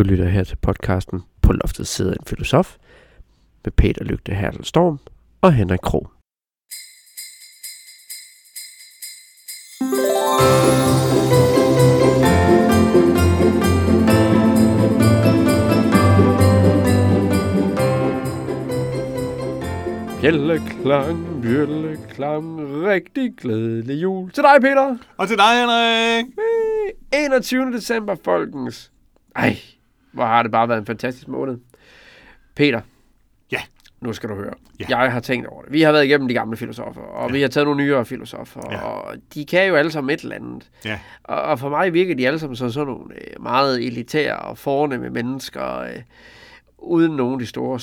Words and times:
Du 0.00 0.04
lytter 0.04 0.28
her 0.28 0.44
til 0.44 0.56
podcasten 0.56 1.22
På 1.42 1.52
loftet 1.52 1.86
sidder 1.86 2.12
en 2.12 2.26
filosof 2.26 2.76
med 3.64 3.72
Peter 3.72 4.04
Lygte 4.04 4.34
Hertel 4.34 4.64
Storm 4.64 4.98
og 5.40 5.52
Henrik 5.52 5.78
Krog. 5.82 6.10
Bjælleklang, 20.20 21.42
bjælleklang, 21.42 22.60
rigtig 22.86 23.34
glædelig 23.36 24.02
jul. 24.02 24.30
Til 24.30 24.42
dig, 24.42 24.60
Peter! 24.60 24.96
Og 25.16 25.28
til 25.28 25.36
dig, 25.36 25.60
Henrik! 25.60 26.26
21. 27.12 27.72
december, 27.72 28.16
folkens. 28.24 28.92
Ej, 29.36 29.56
hvor 30.12 30.24
har 30.24 30.42
det 30.42 30.52
bare 30.52 30.68
været 30.68 30.78
en 30.78 30.86
fantastisk 30.86 31.28
måned. 31.28 31.58
Peter. 32.54 32.80
Ja. 33.52 33.60
Nu 34.00 34.12
skal 34.12 34.28
du 34.28 34.34
høre. 34.34 34.52
Ja. 34.80 34.84
Jeg 34.88 35.12
har 35.12 35.20
tænkt 35.20 35.46
over 35.46 35.62
det. 35.62 35.72
Vi 35.72 35.82
har 35.82 35.92
været 35.92 36.04
igennem 36.04 36.28
de 36.28 36.34
gamle 36.34 36.56
filosofer, 36.56 37.00
og 37.00 37.28
Ja. 37.28 37.32
vi 37.32 37.40
har 37.40 37.48
taget 37.48 37.66
nogle 37.66 37.84
nyere 37.84 38.04
filosofer, 38.04 38.60
Ja. 38.70 38.80
og 38.82 39.14
de 39.34 39.46
kan 39.46 39.66
jo 39.68 39.74
alle 39.74 39.90
sammen 39.90 40.14
et 40.14 40.20
eller 40.20 40.36
andet. 40.36 40.70
Ja, 40.84 40.98
Og, 41.24 41.42
og 41.42 41.58
for 41.58 41.68
mig 41.68 41.92
virker 41.92 42.14
de 42.14 42.26
alle 42.26 42.38
sammen 42.38 42.56
som 42.56 42.70
sådan 42.70 42.86
nogle 42.86 43.14
øh, 43.14 43.42
meget 43.42 43.86
elitære 43.86 44.36
og 44.36 44.58
fornemme 44.58 45.10
mennesker, 45.10 45.78
øh, 45.80 46.02
uden 46.78 47.16
nogen 47.16 47.32
af 47.34 47.38
de 47.38 47.46
store. 47.46 47.74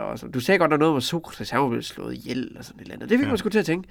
Og 0.00 0.18
sådan. 0.18 0.32
Du 0.32 0.40
sagde 0.40 0.58
godt, 0.58 0.70
der 0.70 0.76
er 0.76 0.80
noget 0.80 0.94
med 0.94 1.00
Sokrates, 1.02 1.50
han 1.50 1.60
var 1.60 1.68
blevet 1.68 1.84
slået 1.84 2.14
ihjel 2.14 2.54
og 2.58 2.64
sådan 2.64 2.80
et 2.80 2.82
eller 2.82 2.94
andet. 2.94 3.08
Det 3.10 3.18
fik. 3.18 3.24
Ja. 3.26 3.28
man 3.30 3.38
sgu 3.38 3.48
til 3.48 3.58
at 3.58 3.66
tænke. 3.66 3.88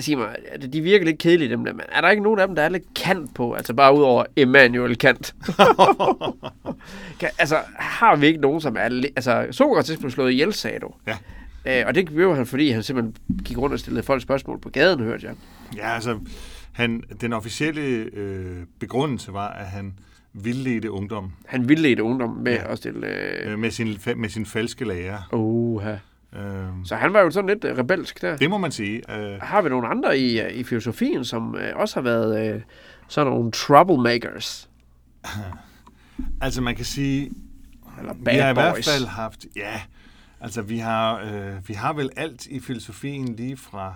Sig 0.00 0.18
mig, 0.18 0.36
de 0.72 0.80
virker 0.80 1.04
lidt 1.04 1.18
kedelige, 1.18 1.50
dem 1.50 1.64
der, 1.64 1.72
men 1.72 1.82
er 1.92 2.00
der 2.00 2.10
ikke 2.10 2.22
nogen 2.22 2.38
af 2.40 2.46
dem, 2.46 2.56
der 2.56 2.62
er 2.62 2.68
lidt 2.68 2.94
kant 2.94 3.34
på? 3.34 3.52
Altså 3.54 3.74
bare 3.74 3.96
ud 3.96 4.02
over 4.02 4.24
Emmanuel 4.36 4.98
Kant. 4.98 5.34
kan, 7.20 7.28
altså, 7.38 7.58
har 7.76 8.16
vi 8.16 8.26
ikke 8.26 8.40
nogen, 8.40 8.60
som 8.60 8.76
er 8.78 8.88
lidt... 8.88 9.12
Altså, 9.16 9.46
Sokrates 9.50 9.98
blev 9.98 10.10
slået 10.10 10.32
ihjel, 10.32 10.52
sagde 10.52 10.78
du. 10.78 10.90
Ja. 11.06 11.16
Øh, 11.80 11.86
og 11.86 11.94
det 11.94 12.08
gjorde 12.08 12.36
han, 12.36 12.46
fordi 12.46 12.70
han 12.70 12.82
simpelthen 12.82 13.16
gik 13.44 13.58
rundt 13.58 13.72
og 13.72 13.78
stillede 13.78 14.02
folk 14.02 14.22
spørgsmål 14.22 14.58
på 14.60 14.70
gaden, 14.70 15.00
hørte 15.00 15.26
jeg. 15.26 15.34
ja 15.76 15.94
altså, 15.94 16.18
han, 16.72 17.02
den 17.20 17.32
officielle 17.32 17.80
øh, 18.12 18.56
begrundelse 18.80 19.32
var, 19.32 19.48
at 19.48 19.66
han 19.66 19.94
vildledte 20.32 20.90
ungdom 20.90 21.32
Han 21.46 21.68
vildledte 21.68 22.02
ungdom 22.02 22.30
med 22.30 22.52
Ja. 22.52 22.72
at 22.72 22.78
stille... 22.78 23.06
Øh, 23.06 23.52
øh, 23.52 23.58
med, 23.58 23.70
sin, 23.70 23.98
med 24.16 24.28
sin 24.28 24.46
falske 24.46 24.84
lærer. 24.84 25.28
Uha. 25.32 25.94
Øh, 26.36 26.66
Så 26.84 26.96
han 26.96 27.12
var 27.12 27.20
jo 27.20 27.30
sådan 27.30 27.48
lidt 27.50 27.64
øh, 27.64 27.78
rebelsk 27.78 28.22
der. 28.22 28.36
det 28.36 28.50
må 28.50 28.58
man 28.58 28.72
sige. 28.72 29.16
Øh, 29.18 29.38
Har 29.42 29.62
vi 29.62 29.68
nogle 29.68 29.88
andre 29.88 30.18
i, 30.18 30.40
øh, 30.40 30.52
i 30.52 30.64
filosofien, 30.64 31.24
som 31.24 31.54
øh, 31.56 31.76
også 31.76 31.94
har 31.96 32.02
været 32.02 32.54
øh, 32.54 32.60
sådan 33.08 33.32
nogle 33.32 33.52
troublemakers? 33.52 34.70
altså, 36.40 36.60
man 36.62 36.74
kan 36.76 36.84
sige, 36.84 37.30
Eller 37.98 38.14
vi 38.14 38.24
bad 38.24 38.40
har 38.40 38.50
i 38.50 38.52
hvert 38.52 38.74
boys? 38.74 38.88
fald 38.88 39.06
haft... 39.06 39.46
Ja, 39.56 39.80
altså, 40.40 40.62
vi 40.62 40.78
har, 40.78 41.20
øh, 41.20 41.68
vi 41.68 41.74
har 41.74 41.92
vel 41.92 42.10
alt 42.16 42.46
i 42.46 42.60
filosofien 42.60 43.34
lige 43.36 43.56
fra 43.56 43.94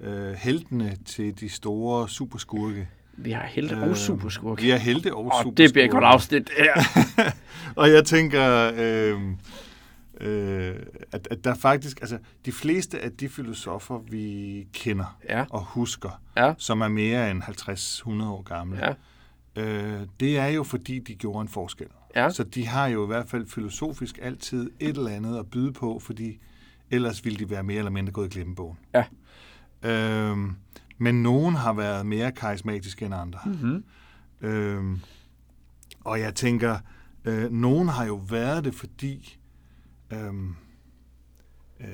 øh, 0.00 0.32
heltene 0.32 0.96
til 1.06 1.40
de 1.40 1.48
store 1.48 2.08
superskurke. 2.08 2.88
Vi 3.16 3.30
har 3.30 3.46
helte 3.46 3.74
Øh, 3.74 3.82
og 3.82 3.96
superskurk. 3.96 4.62
Vi 4.62 4.70
har 4.70 4.78
helte 4.78 5.14
og 5.14 5.24
Og 5.24 5.32
superskurke. 5.32 5.56
det 5.62 5.72
bliver 5.72 5.84
et 5.84 5.90
godt 5.90 6.04
afsnit. 6.04 6.50
Ja. 6.58 6.84
og 7.82 7.90
jeg 7.90 8.04
tænker, 8.04 8.72
øh, 8.76 9.20
øh, 10.20 10.76
at, 11.12 11.28
at 11.30 11.44
der 11.44 11.54
faktisk, 11.54 12.00
altså 12.00 12.18
de 12.44 12.52
fleste 12.52 13.00
af 13.00 13.12
de 13.12 13.28
filosofer, 13.28 13.98
vi 13.98 14.66
kender 14.72 15.18
ja. 15.28 15.44
og 15.50 15.64
husker, 15.64 16.20
Ja. 16.36 16.54
som 16.58 16.80
er 16.80 16.88
mere 16.88 17.30
end 17.30 17.42
50-100 17.42 18.24
år 18.24 18.42
gamle, 18.42 18.78
Ja. 18.86 18.94
øh, 19.62 20.00
det 20.20 20.38
er 20.38 20.46
jo 20.46 20.62
fordi, 20.62 20.98
de 20.98 21.14
gjorde 21.14 21.40
en 21.42 21.48
forskel. 21.48 21.86
Ja. 22.16 22.30
Så 22.30 22.44
de 22.44 22.66
har 22.66 22.86
jo 22.86 23.04
i 23.04 23.06
hvert 23.06 23.28
fald 23.28 23.46
filosofisk 23.46 24.18
altid 24.22 24.70
et 24.80 24.88
eller 24.96 25.10
andet 25.10 25.38
at 25.38 25.50
byde 25.50 25.72
på, 25.72 25.98
fordi 25.98 26.38
ellers 26.90 27.24
ville 27.24 27.38
de 27.38 27.50
være 27.50 27.62
mere 27.62 27.78
eller 27.78 27.90
mindre 27.90 28.12
gået 28.12 28.26
i 28.26 28.30
glemmebogen. 28.38 28.78
Ja. 28.94 29.04
Øhm, 29.90 30.56
men 30.98 31.22
nogen 31.22 31.54
har 31.54 31.72
været 31.72 32.06
mere 32.06 32.32
karismatiske 32.32 33.04
end 33.06 33.14
andre. 33.14 33.38
Mm-hmm. 33.44 33.84
Øhm, 34.40 35.00
og 36.04 36.20
jeg 36.20 36.34
tænker, 36.34 36.78
øh, 37.24 37.52
nogen 37.52 37.88
har 37.88 38.04
jo 38.06 38.14
været 38.14 38.64
det, 38.64 38.74
fordi... 38.74 39.36
Øhm, 40.10 40.54
øh, 41.80 41.86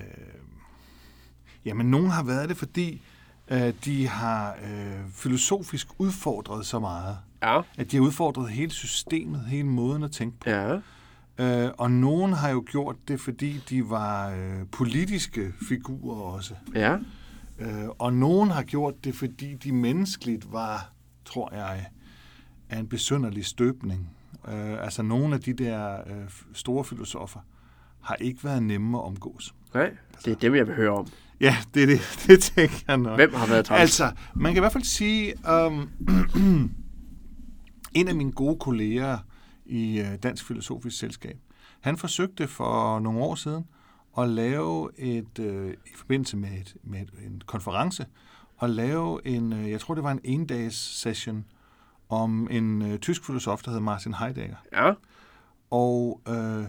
jamen, 1.64 1.90
nogen 1.90 2.10
har 2.10 2.22
været 2.22 2.48
det, 2.48 2.56
fordi 2.56 3.02
øh, 3.48 3.72
de 3.84 4.08
har 4.08 4.56
øh, 4.64 5.10
filosofisk 5.10 5.88
udfordret 5.98 6.66
så 6.66 6.78
meget, 6.78 7.18
Ja. 7.42 7.60
at 7.76 7.90
de 7.90 7.96
har 7.96 8.04
udfordret 8.04 8.50
hele 8.50 8.70
systemet, 8.72 9.40
hele 9.44 9.66
måden 9.68 10.02
at 10.02 10.12
tænke 10.12 10.38
på. 10.40 10.50
Ja. 10.50 10.78
Øh, 11.38 11.70
og 11.78 11.90
nogen 11.90 12.32
har 12.32 12.48
jo 12.48 12.64
gjort 12.70 12.96
det, 13.08 13.20
fordi 13.20 13.60
de 13.70 13.90
var 13.90 14.30
øh, 14.30 14.66
politiske 14.72 15.52
figurer 15.68 16.20
også. 16.22 16.54
Ja. 16.74 16.96
Øh, 17.58 17.88
og 17.98 18.12
nogen 18.12 18.50
har 18.50 18.62
gjort 18.62 19.04
det, 19.04 19.14
fordi 19.14 19.54
de 19.54 19.72
menneskeligt 19.72 20.52
var, 20.52 20.92
tror 21.24 21.54
jeg, 21.54 21.86
af 22.68 22.78
en 22.78 22.86
besynderlig 22.88 23.44
støbning. 23.46 24.10
Øh, 24.48 24.84
altså 24.84 25.02
nogle 25.02 25.34
af 25.34 25.40
de 25.40 25.52
der 25.52 25.96
øh, 26.06 26.24
store 26.52 26.84
filosofer 26.84 27.40
har 28.06 28.14
ikke 28.14 28.44
været 28.44 28.62
nemme 28.62 28.98
at 28.98 29.04
omgås. 29.04 29.54
Nej, 29.74 29.96
det 30.24 30.32
er 30.32 30.36
dem, 30.36 30.54
jeg 30.54 30.66
vil 30.66 30.74
høre 30.74 30.90
om. 30.90 31.06
Ja, 31.40 31.56
det 31.74 31.82
er 31.82 31.86
det, 31.86 32.00
det 32.26 32.42
tænker 32.42 32.76
jeg 32.88 32.96
nok. 32.96 33.18
Hvem 33.18 33.34
har 33.34 33.46
været 33.46 33.64
træls? 33.64 33.80
Altså, 33.80 34.12
man 34.34 34.52
kan 34.52 34.56
i 34.56 34.62
hvert 34.62 34.72
fald 34.72 34.84
sige, 34.84 35.34
um, 35.66 35.90
en 37.98 38.08
af 38.08 38.14
mine 38.14 38.32
gode 38.32 38.58
kolleger 38.58 39.18
i 39.66 40.00
uh, 40.00 40.06
Dansk 40.22 40.46
Filosofisk 40.46 40.98
Selskab, 40.98 41.38
han 41.80 41.96
forsøgte 41.96 42.48
for 42.48 42.98
nogle 42.98 43.20
år 43.20 43.34
siden 43.34 43.64
at 44.18 44.28
lave 44.28 44.90
et, 44.98 45.38
uh, 45.38 45.70
i 45.70 45.94
forbindelse 45.96 46.36
med, 46.36 46.48
et, 46.48 46.76
med 46.82 47.00
et, 47.00 47.10
en 47.26 47.42
konference, 47.46 48.06
at 48.62 48.70
lave 48.70 49.26
en, 49.26 49.52
uh, 49.52 49.70
jeg 49.70 49.80
tror 49.80 49.94
det 49.94 50.04
var 50.04 50.12
en 50.12 50.20
endags 50.24 51.00
session, 51.00 51.44
om 52.08 52.48
en 52.50 52.82
uh, 52.82 52.96
tysk 52.96 53.26
filosof, 53.26 53.62
der 53.62 53.70
hed 53.70 53.80
Martin 53.80 54.14
Heidegger. 54.14 54.56
Ja. 54.72 54.92
Og 55.70 56.20
øh, 56.28 56.64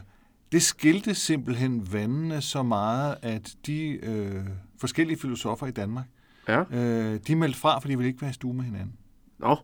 det 0.52 0.62
skilte 0.62 1.16
simpelthen 1.16 1.94
vandene 1.94 2.42
så 2.42 2.64
meget, 2.64 3.16
at 3.22 3.56
de 3.66 3.88
øh, 4.06 4.44
forskellige 4.80 5.20
filosofer 5.20 5.68
i 5.68 5.72
Danmark, 5.72 6.06
Ja. 6.48 6.64
øh, 6.72 7.20
de 7.28 7.36
meldte 7.36 7.60
fra, 7.60 7.80
fordi 7.80 7.92
de 7.92 7.98
ville 7.98 8.08
ikke 8.10 8.22
være 8.22 8.30
i 8.30 8.34
stue 8.34 8.54
med 8.54 8.64
hinanden. 8.64 8.94
Nå. 9.40 9.58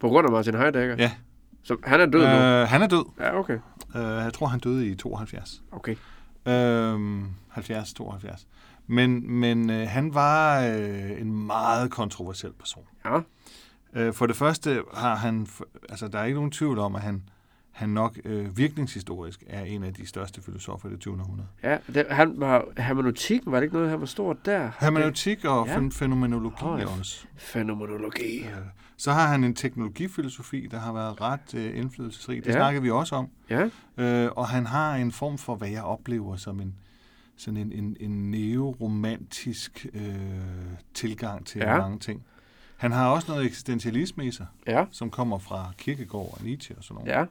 På 0.00 0.08
grund 0.08 0.26
af 0.26 0.32
Martin 0.32 0.54
Heidegger? 0.54 0.96
Ja. 0.98 1.12
Så 1.62 1.76
han 1.84 2.00
er 2.00 2.06
død 2.06 2.20
nu? 2.20 2.26
Øh, 2.26 2.68
han 2.68 2.82
er 2.82 2.86
død. 2.86 3.04
Ja, 3.20 3.38
okay. 3.38 3.58
Øh, 3.96 4.02
jeg 4.02 4.32
tror, 4.34 4.46
han 4.46 4.60
døde 4.60 4.86
i 4.88 4.94
72. 4.94 5.62
Okay. 5.72 5.96
Øh, 6.48 7.22
70-72. 7.56 8.44
Men, 8.86 9.30
men 9.32 9.70
øh, 9.70 9.88
han 9.88 10.14
var 10.14 10.60
øh, 10.60 11.20
en 11.20 11.46
meget 11.46 11.90
kontroversiel 11.90 12.52
person. 12.52 12.84
Ja. 13.04 13.20
Øh, 13.94 14.12
for 14.14 14.26
det 14.26 14.36
første 14.36 14.82
har 14.94 15.14
han, 15.14 15.46
altså 15.88 16.08
der 16.08 16.18
er 16.18 16.24
ikke 16.24 16.34
nogen 16.36 16.50
tvivl 16.50 16.78
om, 16.78 16.94
at 16.94 17.02
han, 17.02 17.22
han 17.74 17.88
nok 17.88 18.18
øh, 18.24 18.56
virkningshistorisk 18.58 19.44
er 19.46 19.64
en 19.64 19.82
af 19.84 19.94
de 19.94 20.06
største 20.06 20.42
filosofer 20.42 20.88
i 20.88 20.92
det 20.92 21.00
20. 21.00 21.14
århundrede. 21.20 21.48
Ja, 21.62 21.78
det, 21.94 22.06
han 22.10 22.40
var, 22.40 22.64
hermeneutikken, 22.78 23.52
var 23.52 23.58
det 23.58 23.64
ikke 23.64 23.74
noget, 23.74 23.90
han 23.90 24.00
var 24.00 24.06
stort 24.06 24.46
der? 24.46 24.70
Hermeneutik 24.80 25.44
og 25.44 25.66
Ja. 25.66 25.80
ja. 25.80 25.88
fænomenologi 25.92 26.64
ja. 26.64 26.98
også. 26.98 27.26
Fænomenologi. 27.36 28.38
Øh, 28.44 28.50
Så 28.96 29.12
har 29.12 29.26
han 29.28 29.44
en 29.44 29.54
teknologifilosofi, 29.54 30.68
der 30.70 30.78
har 30.78 30.92
været 30.92 31.20
ret 31.20 31.54
øh, 31.54 31.78
indflydelsesrig. 31.78 32.36
Det 32.44 32.46
Ja. 32.46 32.52
ja. 32.52 32.58
snakker 32.58 32.80
vi 32.80 32.90
også 32.90 33.14
om. 33.16 33.28
Ja. 33.50 33.68
Øh, 33.96 34.30
og 34.36 34.48
han 34.48 34.66
har 34.66 34.94
en 34.96 35.12
form 35.12 35.38
for, 35.38 35.54
hvad 35.56 35.68
jeg 35.68 35.82
oplever 35.82 36.36
som 36.36 36.60
en 36.60 36.74
sådan 37.36 37.56
en, 37.60 37.72
en, 37.72 37.96
en 38.00 38.30
neoromantisk 38.30 39.86
øh, 39.94 40.14
tilgang 40.94 41.46
til 41.46 41.58
Ja. 41.58 41.72
ja. 41.72 41.78
mange 41.78 41.98
ting. 41.98 42.22
Han 42.76 42.92
har 42.92 43.08
også 43.08 43.32
noget 43.32 43.46
eksistentialisme 43.46 44.26
i 44.26 44.30
sig, 44.30 44.46
Ja. 44.66 44.84
som 44.90 45.10
kommer 45.10 45.38
fra 45.38 45.70
Kierkegaard 45.78 46.28
og 46.32 46.38
Nietzsche 46.44 46.74
og 46.78 46.84
sådan 46.84 47.04
noget. 47.04 47.18
Ja. 47.20 47.24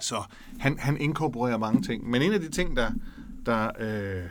Så 0.00 0.22
han, 0.58 0.78
han 0.78 0.96
inkorporerer 1.00 1.56
mange 1.58 1.82
ting. 1.82 2.10
Men 2.10 2.22
en 2.22 2.32
af 2.32 2.40
de 2.40 2.48
ting, 2.50 2.76
der, 2.76 2.90
der 3.46 3.70
øh, 3.80 4.22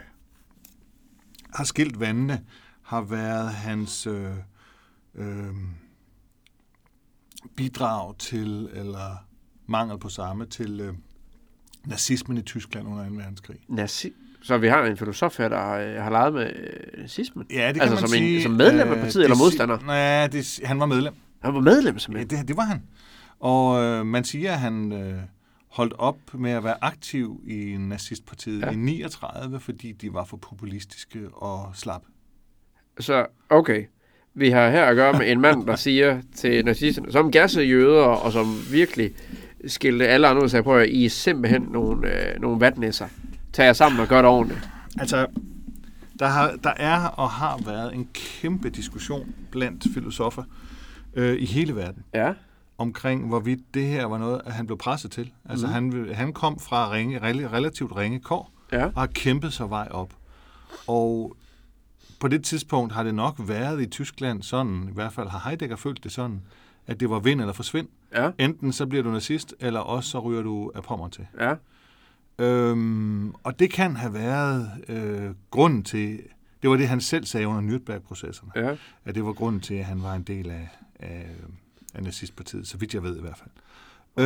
har 1.54 1.64
skilt 1.64 2.00
vandene, 2.00 2.42
har 2.84 3.02
været 3.02 3.50
hans 3.50 4.08
øh, 4.08 4.32
øh, 5.16 5.54
bidrag 7.56 8.18
til, 8.18 8.70
eller 8.74 9.26
mangel 9.68 10.00
på 10.00 10.10
samme, 10.10 10.46
til 10.46 10.80
øh, 10.82 10.94
nazismen 11.86 12.38
i 12.38 12.42
Tyskland 12.42 12.88
under 12.88 13.10
2. 13.10 13.16
verdenskrig. 13.16 13.58
Nazi 13.68 14.12
så 14.42 14.58
vi 14.58 14.68
har 14.68 14.84
en 14.84 14.98
filosof 14.98 15.38
her, 15.38 15.50
der 15.50 15.70
øh, 15.72 16.04
har 16.04 16.10
leget 16.10 16.34
med 16.34 16.52
øh, 16.56 17.02
nazismen. 17.02 17.46
Ja, 17.52 17.68
det 17.68 17.74
kan 17.74 17.82
Altså 17.82 17.96
man 17.96 18.08
som 18.10 18.14
en- 18.16 18.20
sige. 18.24 18.44
som 18.44 18.52
medlem 18.52 18.88
af 18.88 18.96
Øh, 18.96 19.02
partiet 19.02 19.24
eller 19.24 19.28
det 19.36 19.38
si- 19.38 19.44
modstander? 19.44 19.80
Nej, 19.86 20.28
det, 20.28 20.60
han 20.64 20.80
var 20.80 20.86
medlem. 20.86 21.14
Han 21.40 21.54
var 21.54 21.60
medlem 21.60 21.94
Ja, 21.96 22.00
simpelthen. 22.00 22.40
det, 22.40 22.48
det 22.48 22.58
var 22.58 22.64
han. 22.64 22.84
Og 23.40 23.82
øh, 23.84 24.06
man 24.06 24.24
siger, 24.24 24.54
at 24.54 24.60
han 24.60 24.92
øh, 24.92 25.22
holdt 25.70 25.94
op 25.98 26.18
med 26.34 26.52
at 26.52 26.64
være 26.64 26.84
aktiv 26.84 27.42
i 27.48 27.76
nazistpartiet 27.80 28.62
Ja. 28.62 28.70
i 28.72 28.76
39, 28.76 29.60
fordi 29.60 29.92
de 29.92 30.14
var 30.14 30.24
for 30.24 30.38
populistiske 30.38 31.20
og 31.34 31.72
slap. 31.74 32.02
Så, 33.00 33.26
okay. 33.50 33.86
Vi 34.34 34.50
har 34.50 34.70
her 34.70 34.86
at 34.86 34.96
gøre 34.96 35.14
med 35.14 35.32
en 35.32 35.42
mand, 35.42 35.66
der 35.68 35.76
siger 35.76 36.22
til 36.36 36.66
nazisterne, 36.66 37.12
som 37.12 37.32
gassede 37.32 37.66
jøder, 37.66 38.04
og 38.04 38.32
som 38.32 38.46
virkelig 38.72 39.12
skilte 39.68 40.08
alle 40.08 40.28
andre 40.28 40.40
ud 40.42 40.44
og 40.44 40.50
sagde, 40.52 40.64
prøv 40.64 40.80
at 40.80 40.90
I 40.90 41.06
er 41.06 41.10
simpelthen 41.10 41.62
nogle, 41.62 42.32
øh, 42.34 42.42
nogle 42.42 42.60
vatnæsser. 42.60 43.08
Tag 43.54 43.66
jer 43.66 43.74
sammen 43.74 44.00
og 44.02 44.08
gør 44.08 44.18
det 44.22 44.26
ordentligt. 44.32 44.70
Altså, 45.00 45.28
der, 46.20 46.28
har, 46.28 46.56
der 46.64 46.74
er 46.78 47.06
og 47.06 47.30
har 47.30 47.62
været 47.66 47.96
en 47.96 48.10
kæmpe 48.14 48.70
diskussion 48.70 49.36
blandt 49.52 49.88
filosofer 49.94 50.44
øh, 51.16 51.36
i 51.42 51.46
hele 51.46 51.76
verden 51.76 52.04
Ja. 52.14 52.34
Omkring, 52.80 53.28
hvorvidt 53.28 53.74
det 53.74 53.86
her 53.86 54.06
var 54.06 54.18
noget, 54.18 54.42
at 54.46 54.54
han 54.54 54.66
blev 54.66 54.78
presset 54.78 55.12
til. 55.12 55.32
Altså, 55.50 55.68
mm. 55.68 55.74
han, 55.74 56.10
han 56.14 56.34
kom 56.34 56.60
fra 56.60 56.92
ringe, 56.92 57.20
rel- 57.20 57.48
relativt 57.54 57.96
ringe 57.96 58.20
kår, 58.20 58.52
Ja. 58.72 58.86
og 58.86 58.92
har 59.02 59.08
kæmpet 59.08 59.54
sig 59.54 59.70
vej 59.70 59.88
op. 59.92 60.14
Og 60.88 61.36
på 62.20 62.28
det 62.28 62.44
tidspunkt 62.44 62.94
har 62.94 63.04
det 63.04 63.16
nok 63.16 63.36
været 63.40 63.82
i 63.82 63.86
Tyskland 63.86 64.44
sådan, 64.44 64.88
i 64.92 64.94
hvert 64.94 65.14
fald 65.14 65.28
har 65.28 65.42
Heidegger 65.50 65.76
følt 65.76 66.04
det 66.04 66.12
sådan, 66.12 66.42
at 66.88 67.00
det 67.00 67.10
var 67.10 67.20
vind 67.20 67.40
eller 67.42 67.54
forsvind. 67.54 67.88
Ja. 68.16 68.32
Enten 68.38 68.72
så 68.74 68.86
bliver 68.86 69.04
du 69.04 69.12
nazist, 69.12 69.54
eller 69.60 69.80
også 69.80 70.10
så 70.10 70.20
ryger 70.20 70.42
du 70.42 70.72
af 70.76 70.84
pommer 70.84 71.08
til. 71.08 71.28
Ja. 71.40 71.54
Øhm, 72.40 73.30
og 73.44 73.60
det 73.60 73.72
kan 73.72 73.96
have 73.96 74.14
været 74.14 74.72
øh, 74.90 75.30
grunden 75.52 75.84
til, 75.84 76.20
det 76.62 76.70
var 76.70 76.76
det, 76.76 76.88
han 76.88 77.02
selv 77.02 77.26
sagde 77.26 77.48
under 77.48 77.62
Nürnberg-processerne, 77.78 78.52
Ja. 78.56 78.76
at 79.06 79.16
det 79.16 79.26
var 79.26 79.34
grunden 79.34 79.62
til, 79.62 79.74
at 79.74 79.86
han 79.86 80.04
var 80.04 80.14
en 80.14 80.24
del 80.24 80.50
af, 80.50 80.70
af, 81.00 81.26
af 81.96 82.04
nazistpartiet, 82.04 82.68
så 82.68 82.78
vidt 82.78 82.94
jeg 82.94 83.04
ved 83.04 83.18
i 83.18 83.22
hvert 83.22 83.38
fald. 83.38 83.50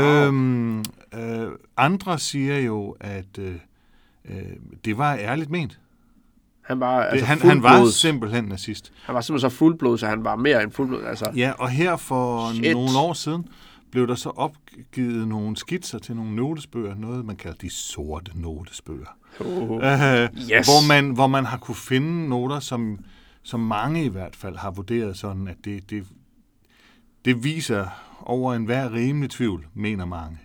Wow. 0.01 0.27
Øhm, 0.27 0.79
øh, 1.13 1.51
andre 1.77 2.19
siger 2.19 2.59
jo, 2.59 2.95
at 2.99 3.37
øh, 3.39 3.55
øh, 4.25 4.35
det 4.85 4.97
var 4.97 5.13
ærligt 5.15 5.49
ment. 5.49 5.79
Han 6.61 6.79
var, 6.79 6.99
Det, 7.03 7.05
altså 7.11 7.25
han, 7.25 7.41
han 7.41 7.63
var 7.63 7.85
simpelthen 7.85 8.43
nazist. 8.45 8.93
han 9.05 9.15
var 9.15 9.21
simpelthen 9.21 9.51
så 9.51 9.57
fuldblod, 9.57 9.97
så 9.97 10.07
han 10.07 10.23
var 10.23 10.35
mere 10.35 10.63
end 10.63 10.71
fuldblod. 10.71 11.03
Altså, 11.03 11.31
Ja, 11.35 11.51
og 11.57 11.69
her 11.69 11.95
for 11.97 12.53
Shit. 12.53 12.71
Nogle 12.73 12.97
år 12.97 13.13
siden 13.13 13.45
blev 13.91 14.07
der 14.07 14.15
så 14.15 14.29
opgivet 14.29 15.27
nogle 15.27 15.57
skitser 15.57 15.99
til 15.99 16.15
nogle 16.15 16.35
notesbøger, 16.35 16.95
noget 16.95 17.25
man 17.25 17.35
kalder 17.35 17.57
de 17.57 17.69
sorte 17.69 18.31
notesbøger. 18.35 19.17
uh, 19.39 19.45
Øh, 19.83 20.29
Yes. 20.51 20.67
hvor, 20.67 20.87
man, 20.87 21.09
hvor 21.09 21.27
man 21.27 21.45
har 21.45 21.57
kunne 21.57 21.75
finde 21.75 22.29
noter, 22.29 22.59
som, 22.59 22.99
som 23.43 23.59
mange 23.59 24.05
i 24.05 24.09
hvert 24.09 24.35
fald 24.35 24.55
har 24.57 24.71
vurderet 24.71 25.17
sådan, 25.17 25.47
at 25.47 25.57
det, 25.65 25.89
det, 25.89 26.05
det 27.25 27.43
viser 27.43 27.87
over 28.21 28.53
enhver 28.53 28.93
rimelig 28.93 29.29
tvivl, 29.29 29.65
mener 29.73 30.05
mange, 30.05 30.37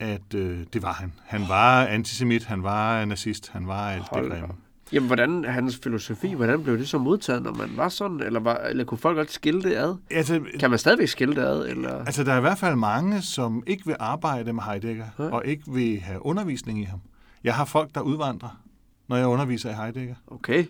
at 0.00 0.34
øh, 0.34 0.58
det 0.72 0.82
var 0.82 0.92
han. 0.92 1.12
Han 1.26 1.40
var 1.48 1.86
antisemit, 1.86 2.44
han 2.44 2.62
var 2.62 3.04
nazist, 3.04 3.50
han 3.52 3.66
var 3.66 3.90
alt 3.90 4.08
Hold 4.10 4.24
det 4.24 4.32
grimme. 4.32 4.54
Jamen, 4.92 5.06
hvordan, 5.06 5.44
hans 5.44 5.80
filosofi, 5.82 6.32
hvordan 6.32 6.62
blev 6.62 6.78
det 6.78 6.88
så 6.88 6.98
modtaget, 6.98 7.42
når 7.42 7.54
man 7.54 7.70
var 7.76 7.88
sådan? 7.88 8.20
Eller, 8.20 8.40
var, 8.40 8.56
eller 8.56 8.84
kunne 8.84 8.98
folk 8.98 9.16
godt 9.16 9.32
skille 9.32 9.62
det 9.62 9.74
ad? 9.74 9.96
Altså, 10.10 10.40
Kan 10.60 10.70
man 10.70 10.78
stadigvæk 10.78 11.08
skille 11.08 11.34
det 11.36 11.42
ad? 11.42 11.66
Eller? 11.68 11.98
altså, 12.04 12.24
der 12.24 12.32
er 12.32 12.38
i 12.38 12.40
hvert 12.40 12.58
fald 12.58 12.76
mange, 12.76 13.22
som 13.22 13.62
ikke 13.66 13.86
vil 13.86 13.96
arbejde 14.00 14.52
med 14.52 14.62
Heidegger, 14.62 15.04
Ja. 15.18 15.24
og 15.24 15.46
ikke 15.46 15.62
vil 15.72 16.00
have 16.00 16.26
undervisning 16.26 16.80
i 16.80 16.84
ham. 16.84 17.00
Jeg 17.44 17.54
har 17.54 17.64
folk, 17.64 17.94
der 17.94 18.00
udvandrer, 18.00 18.60
når 19.08 19.16
jeg 19.16 19.26
underviser 19.26 19.70
i 19.70 19.74
Heidegger. 19.74 20.14
Okay, 20.26 20.64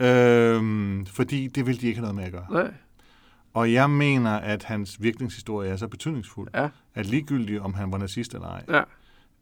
Øhm, 0.00 1.06
fordi 1.06 1.46
det 1.46 1.66
vil 1.66 1.80
de 1.80 1.86
ikke 1.86 1.98
have 2.00 2.02
noget 2.02 2.14
med 2.14 2.24
at 2.24 2.32
gøre. 2.32 2.46
nej. 2.64 2.72
Og 3.56 3.72
jeg 3.72 3.90
mener, 3.90 4.30
at 4.30 4.64
hans 4.64 5.02
virkningshistorie 5.02 5.70
er 5.70 5.76
så 5.76 5.88
betydningsfuld, 5.88 6.48
Ja, 6.54 6.68
at 6.94 7.06
ligegyldigt 7.06 7.60
om 7.60 7.74
han 7.74 7.92
var 7.92 7.98
nazist 7.98 8.34
eller 8.34 8.48
ej, 8.48 8.62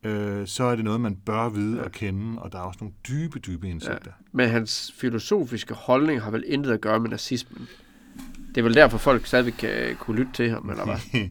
ja. 0.05 0.11
øh, 0.11 0.47
så 0.47 0.65
er 0.65 0.77
det 0.77 0.85
noget, 0.85 1.01
man 1.01 1.17
bør 1.17 1.49
vide 1.49 1.77
Ja. 1.77 1.85
og 1.85 1.93
kende, 1.93 2.43
og 2.43 2.53
der 2.53 2.59
er 2.59 2.63
også 2.63 2.79
nogle 2.81 2.95
dybe, 3.09 3.39
dybe 3.39 3.69
indsigter. 3.69 4.11
Men 4.33 4.49
hans 4.49 4.95
filosofiske 4.97 5.75
holdning 5.75 6.23
har 6.23 6.31
vel 6.31 6.45
intet 6.47 6.73
at 6.73 6.81
gøre 6.81 7.01
med 7.01 7.11
nazismen. 7.11 7.69
Det 8.49 8.59
er 8.59 8.63
vel 8.63 8.75
derfor, 8.75 8.99
folk 8.99 9.27
stadigvæk 9.27 9.53
kan 9.53 9.97
kunne 9.99 10.17
lytte 10.17 10.33
til 10.33 10.51
ham, 10.51 10.71
eller 10.71 10.85
hvad? 10.85 11.29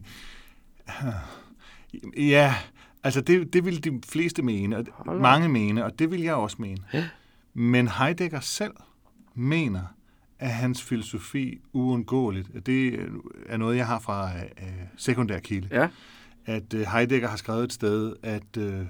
Ja, 2.16 2.54
altså 3.02 3.20
det, 3.20 3.52
det 3.52 3.64
vil 3.64 3.84
de 3.84 4.00
fleste 4.08 4.42
mene, 4.42 4.76
og 4.96 5.16
mange 5.16 5.48
mene, 5.48 5.84
og 5.84 5.98
det 5.98 6.10
vil 6.10 6.20
jeg 6.20 6.34
også 6.34 6.56
mene. 6.58 6.80
Ja. 6.92 7.04
Men 7.54 7.88
Heidegger 7.88 8.40
selv 8.40 8.72
mener, 9.34 9.82
at 10.44 10.50
hans 10.50 10.82
filosofi 10.82 11.60
uundgåeligt, 11.72 12.66
det 12.66 13.00
er 13.46 13.56
noget, 13.56 13.76
jeg 13.76 13.86
har 13.86 13.98
fra 13.98 14.30
øh, 14.36 14.66
sekundær 14.96 15.38
kilde, 15.38 15.68
Ja, 15.70 15.88
at 16.46 16.74
øh, 16.74 16.86
Heidegger 16.92 17.28
har 17.28 17.36
skrevet 17.36 17.64
et 17.64 17.72
sted, 17.72 18.12
at, 18.22 18.56
øh, 18.58 18.80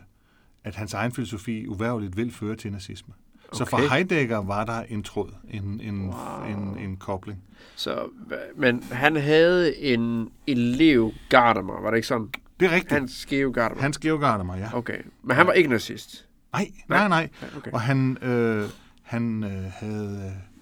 at 0.65 0.75
hans 0.75 0.95
egen 0.95 1.13
filosofi 1.13 1.67
uværligt 1.67 2.17
vil 2.17 2.33
føre 2.33 2.57
til 2.57 2.73
nazisme. 2.73 3.15
Okay. 3.49 3.59
Så 3.59 3.65
for. 3.65 3.95
Heidegger 3.95 4.39
var 4.39 4.65
der 4.65 4.83
en 4.89 5.03
tråd, 5.03 5.33
en, 5.51 5.81
en, 5.81 6.07
Wow. 6.07 6.15
en, 6.49 6.79
en 6.79 6.97
kobling. 6.97 7.43
så, 7.77 8.09
men 8.57 8.83
han 8.93 9.17
havde 9.17 9.77
en 9.77 10.29
elev, 10.47 11.13
Gadamer, 11.29 11.81
var 11.83 11.91
det 11.91 11.97
ikke 11.97 12.09
sådan? 12.09 12.29
Det 12.61 12.67
er 12.67 12.71
rigtigt. 12.75 12.93
Han, 12.93 13.03
Hans 13.03 13.27
Geo 13.27 13.51
Gadamer. 13.51 13.81
Hans 13.83 13.99
Georg 13.99 14.21
Gadamer, 14.21 14.57
ja. 14.57 14.69
Okay, 14.75 14.99
men 15.23 15.37
han 15.37 15.47
var 15.47 15.53
ikke 15.53 15.71
nazist. 15.71 16.29
Nej, 16.53 16.71
nej, 16.89 17.09
nej. 17.09 17.29
Ja, 17.43 17.47
okay. 17.57 17.71
Og 17.71 17.81
han, 17.81 18.19
øh, 18.23 18.69
han 19.03 19.45
øh, 19.45 19.51
havde 19.73 20.23
øh, 20.27 20.54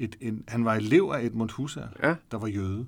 et, 0.00 0.16
en, 0.20 0.44
han 0.48 0.64
var 0.64 0.74
elev 0.74 1.12
af 1.14 1.24
Edmund 1.24 1.50
Husserl, 1.50 1.88
Ja, 2.02 2.14
der 2.30 2.38
var 2.38 2.46
jøde. 2.46 2.86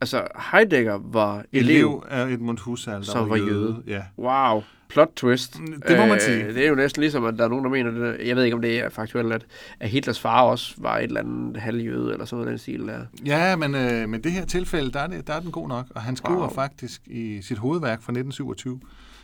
altså 0.00 0.26
Heidegger 0.52 0.98
var 1.02 1.44
elev. 1.52 1.66
Elev 1.76 2.02
af 2.08 2.26
Edmund 2.32 2.58
Husserl, 2.58 2.94
der 2.94 3.02
Som 3.02 3.20
var, 3.20 3.26
var 3.26 3.36
jøde. 3.36 3.82
Ja. 3.86 4.02
Wow, 4.18 4.62
plot 4.88 5.12
twist. 5.16 5.54
Det 5.88 5.98
må 5.98 6.06
man 6.06 6.20
sige. 6.20 6.54
Det 6.54 6.64
er 6.64 6.68
jo 6.68 6.74
næsten 6.74 7.00
ligesom, 7.00 7.24
at 7.24 7.38
der 7.38 7.44
er 7.44 7.48
nogen, 7.48 7.64
der 7.64 7.70
mener, 7.70 7.90
det, 7.90 8.26
jeg 8.26 8.36
ved 8.36 8.44
ikke, 8.44 8.54
om 8.54 8.60
det 8.62 8.78
er 8.78 8.88
faktuelt, 8.88 9.32
at, 9.32 9.46
at 9.80 9.88
Hitlers 9.90 10.20
far 10.20 10.42
også 10.42 10.74
var 10.78 10.98
et 10.98 11.04
eller 11.04 11.20
andet 11.20 11.56
halvjøde, 11.56 12.12
eller 12.12 12.24
sådan 12.24 12.36
noget 12.44 12.50
den 12.50 12.58
stil 12.58 12.80
der. 12.88 13.00
Ja, 13.26 13.56
men, 13.56 13.74
øh, 13.74 14.08
men 14.08 14.24
det 14.24 14.32
her 14.32 14.44
tilfælde, 14.44 14.92
der 14.92 15.00
er, 15.00 15.06
det, 15.06 15.26
der 15.26 15.34
er 15.34 15.40
den 15.40 15.50
god 15.50 15.68
nok. 15.68 15.86
Og 15.94 16.02
han 16.02 16.16
skriver 16.16 16.38
Wow. 16.40 16.48
faktisk 16.50 17.02
i 17.06 17.42
sit 17.42 17.58
hovedværk 17.58 18.02
fra 18.02 18.12
1927, 18.12 18.80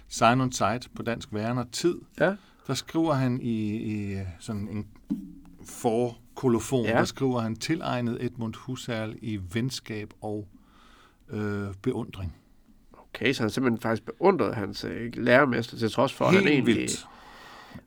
Sign 0.09 0.41
on 0.41 0.53
Sight 0.53 0.88
på 0.97 1.03
dansk 1.03 1.29
Værner 1.32 1.64
Tid, 1.73 1.94
Ja, 2.20 2.35
der 2.67 2.75
skriver 2.75 3.14
han 3.14 3.41
i, 3.43 3.76
i 3.76 4.12
øh, 4.12 4.20
sådan 4.38 4.69
en 4.70 4.87
forkolofon, 5.67 6.21
Ja. 6.84 6.90
ja. 6.90 6.99
der 6.99 7.05
skriver 7.05 7.40
han 7.40 7.56
tilegnet 7.56 8.25
Edmund 8.25 8.55
Husserl 8.56 9.17
i 9.23 9.40
venskab 9.52 10.12
og 10.20 10.49
øh, 11.31 11.75
beundring. 11.82 12.37
okay, 12.93 13.32
så 13.32 13.43
han 13.43 13.50
simpelthen 13.50 13.81
faktisk 13.81 14.02
beundrede 14.05 14.55
hans 14.55 14.84
øh, 14.84 15.12
lærermester, 15.17 15.76
til 15.76 15.90
trods 15.90 16.12
for, 16.12 16.25
at 16.25 16.34
han 16.34 16.49
egentlig... 16.49 16.76
vildt. 16.76 17.06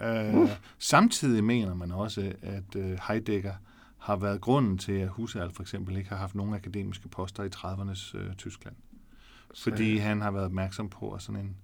Øh, 0.02 0.50
samtidig 0.80 1.44
mener 1.44 1.74
man 1.74 1.92
også, 1.92 2.34
at 2.42 2.76
øh, 2.76 2.98
Heidegger 3.08 3.54
har 3.98 4.16
været 4.16 4.42
grunden 4.42 4.78
til, 4.78 4.92
at 4.92 5.10
Husserl 5.10 5.52
for 5.54 5.62
eksempel 5.62 5.98
ikke 5.98 6.10
har 6.10 6.18
haft 6.18 6.36
nogen 6.36 6.54
akademiske 6.54 7.08
poster 7.08 7.44
i 7.44 7.50
30'ernes 7.56 8.18
øh, 8.18 8.36
Tyskland. 8.36 8.76
Fordi 9.64 9.98
han 9.98 10.22
har 10.22 10.32
været 10.32 10.46
opmærksom 10.46 10.90
på, 10.90 11.12
at 11.12 11.22
sådan 11.22 11.42
en, 11.42 11.56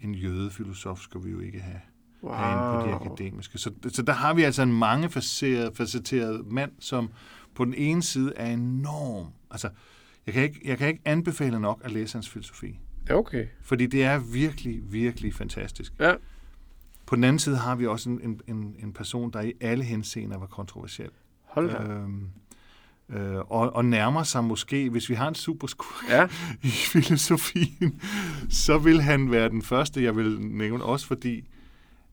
en 0.00 0.14
jødefilosof 0.14 1.00
skal 1.00 1.24
vi 1.24 1.30
jo 1.30 1.40
ikke 1.40 1.60
have 1.60 1.80
wow. 2.22 2.80
på 2.80 2.86
de 2.86 2.94
akademiske. 2.94 3.58
Så, 3.58 3.70
så 3.88 4.02
der 4.02 4.12
har 4.12 4.34
vi 4.34 4.42
altså 4.42 4.62
en 4.62 4.72
mangefacetteret 4.72 5.76
facetteret 5.76 6.46
mand, 6.46 6.72
som 6.78 7.10
på 7.54 7.64
den 7.64 7.74
ene 7.74 8.02
side 8.02 8.32
er 8.36 8.52
enorm. 8.52 9.26
Altså, 9.50 9.68
jeg 10.26 10.34
kan, 10.34 10.42
ikke, 10.42 10.60
jeg 10.64 10.78
kan 10.78 10.88
ikke 10.88 11.00
anbefale 11.04 11.60
nok 11.60 11.80
at 11.84 11.92
læse 11.92 12.14
hans 12.14 12.28
filosofi. 12.28 12.78
Ja, 13.08 13.14
okay. 13.14 13.46
Fordi 13.62 13.86
det 13.86 14.04
er 14.04 14.18
virkelig, 14.18 14.92
virkelig 14.92 15.34
fantastisk. 15.34 15.92
Ja, 16.00 16.14
På 17.06 17.16
den 17.16 17.24
anden 17.24 17.38
side 17.38 17.56
har 17.56 17.74
vi 17.74 17.86
også 17.86 18.10
en, 18.10 18.20
en, 18.22 18.40
en, 18.48 18.76
en 18.78 18.92
person, 18.92 19.30
der 19.32 19.40
i 19.40 19.52
alle 19.60 19.84
henseender 19.84 20.38
var 20.38 20.46
kontroversiel. 20.46 21.10
hold 21.44 21.70
da. 21.70 21.82
Øhm, 21.82 22.28
øh, 23.08 23.36
og, 23.36 23.72
og 23.72 23.84
nærmer 23.84 24.22
sig 24.22 24.44
måske, 24.44 24.90
hvis 24.90 25.08
vi 25.08 25.14
har 25.14 25.28
en 25.28 25.34
superskurk 25.34 26.10
Ja, 26.10 26.26
i 26.62 26.68
filosofien, 26.68 28.00
så 28.50 28.78
vil 28.78 29.02
han 29.02 29.30
være 29.30 29.48
den 29.48 29.62
første, 29.62 30.02
jeg 30.02 30.16
vil 30.16 30.40
nævne, 30.40 30.84
også 30.84 31.06
fordi, 31.06 31.44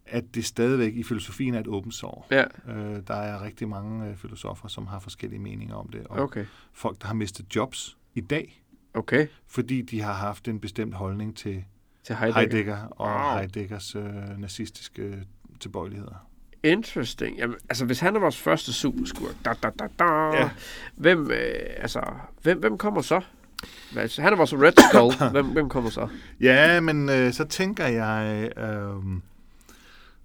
at 0.09 0.23
det 0.35 0.45
stadigvæk 0.45 0.93
i 0.95 1.03
filosofien 1.03 1.53
er 1.55 1.59
et 1.59 1.67
åbent 1.67 1.93
sår. 1.93 2.27
ja, 2.31 2.43
Øh, 2.67 3.01
der 3.07 3.13
er 3.15 3.43
rigtig 3.43 3.69
mange 3.69 4.09
øh, 4.09 4.15
filosofer, 4.17 4.67
som 4.67 4.87
har 4.87 4.99
forskellige 4.99 5.39
meninger 5.39 5.75
om 5.75 5.87
det, 5.89 6.07
og 6.09 6.19
okay. 6.19 6.45
folk, 6.73 7.01
der 7.01 7.07
har 7.07 7.13
mistet 7.15 7.55
jobs 7.55 7.97
i 8.15 8.21
dag, 8.21 8.63
Okay, 8.93 9.27
fordi 9.47 9.81
de 9.81 10.01
har 10.01 10.13
haft 10.13 10.47
en 10.47 10.59
bestemt 10.59 10.93
holdning 10.93 11.37
til 11.37 11.63
til 12.03 12.15
Heidegger. 12.15 12.41
Heidegger. 12.41 12.77
Og 12.87 13.07
Wow. 13.31 13.39
Heideggers 13.39 13.95
øh, 13.95 14.03
nazistiske 14.37 15.23
tilbøjeligheder. 15.59 16.27
Interesting. 16.63 17.37
Jamen, 17.37 17.55
altså, 17.69 17.85
hvis 17.85 17.99
han 17.99 18.15
er 18.15 18.19
vores 18.19 18.37
første 18.37 18.73
superskurk, 18.73 19.35
da, 19.45 19.53
da, 19.63 19.69
da, 19.79 19.87
da, 19.99 20.05
Ja. 20.37 20.49
hvem, 20.95 21.31
øh, 21.31 21.53
altså, 21.77 22.01
hvem, 22.41 22.59
hvem 22.59 22.77
kommer 22.77 23.01
så? 23.01 23.21
Hvad- 23.93 24.21
Han 24.21 24.33
er 24.33 24.37
vores 24.37 24.53
Red 24.53 24.73
Skull. 24.89 25.29
hvem, 25.41 25.45
hvem 25.53 25.69
kommer 25.69 25.89
så? 25.89 26.07
Ja, 26.39 26.79
men 26.79 27.09
øh, 27.09 27.33
så 27.33 27.45
tænker 27.45 27.87
jeg, 27.87 28.49
øh, 28.57 28.95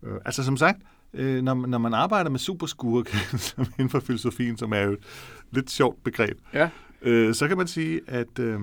øh, 0.02 0.12
altså 0.25 0.44
som 0.44 0.56
sagt, 0.56 0.78
øh, 1.14 1.42
når, 1.42 1.54
når 1.66 1.78
man 1.78 1.94
arbejder 1.94 2.30
med 2.30 2.38
superskurke, 2.38 3.16
som 3.38 3.66
inden 3.78 3.88
for 3.90 4.00
filosofien, 4.00 4.56
som 4.56 4.73
er 4.73 4.80
jo 4.80 4.92
et 4.92 4.99
lidt 5.50 5.71
sjovt 5.71 6.04
begreb, 6.04 6.38
Ja. 6.54 6.68
øh, 7.02 7.35
så 7.35 7.49
kan 7.49 7.56
man 7.56 7.66
sige, 7.66 8.00
at 8.06 8.38
øh, 8.38 8.61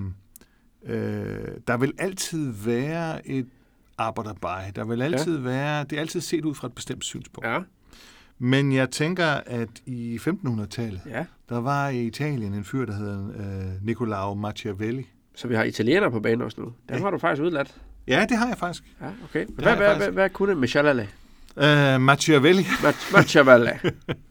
øh, 0.85 1.47
der 1.67 1.77
vil 1.77 1.93
altid 1.97 2.51
være 2.65 3.27
et 3.27 3.47
arbejderbej. 3.97 4.71
Der 4.75 4.85
vil 4.85 5.01
altid 5.01 5.37
ja. 5.37 5.43
være, 5.43 5.83
det 5.83 5.93
er 5.95 5.99
altid 5.99 6.21
set 6.21 6.45
ud 6.45 6.55
fra 6.55 6.67
et 6.67 6.73
bestemt 6.73 7.03
synspunkt. 7.03 7.47
Ja. 7.49 7.59
Men 8.41 8.71
jeg 8.71 8.89
tænker, 8.89 9.25
at 9.45 9.69
i 9.85 10.17
1500-tallet, 10.17 11.01
ja. 11.05 11.25
der 11.49 11.57
var 11.61 11.89
i 11.89 12.05
Italien 12.05 12.53
en 12.53 12.63
fyr, 12.63 12.85
der 12.85 12.93
hedder 12.93 13.29
øh, 13.29 13.85
Niccolao 13.85 14.33
Machiavelli. 14.33 15.07
Så 15.35 15.47
vi 15.47 15.55
har 15.55 15.63
italiener 15.63 16.09
på 16.09 16.19
banen 16.19 16.41
også 16.41 16.61
nu. 16.61 16.65
Dem 16.89 16.97
Ja. 16.97 17.03
har 17.03 17.11
du 17.11 17.17
faktisk 17.17 17.41
udladt. 17.43 17.75
Ja, 18.07 18.25
det 18.29 18.37
har 18.37 18.47
jeg 18.47 18.57
faktisk. 18.57 18.83
Ja, 19.01 19.07
okay. 19.23 19.45
Hvad, 19.45 19.63
hvad, 19.63 19.77
faktisk. 19.77 19.97
hvad, 20.05 20.11
hvad 20.11 20.29
kunne 20.29 20.55
Michelle? 20.55 21.07
Uh, 21.59 22.01
Machiavelli. 22.01 22.65
Machiavelli. 23.13 23.71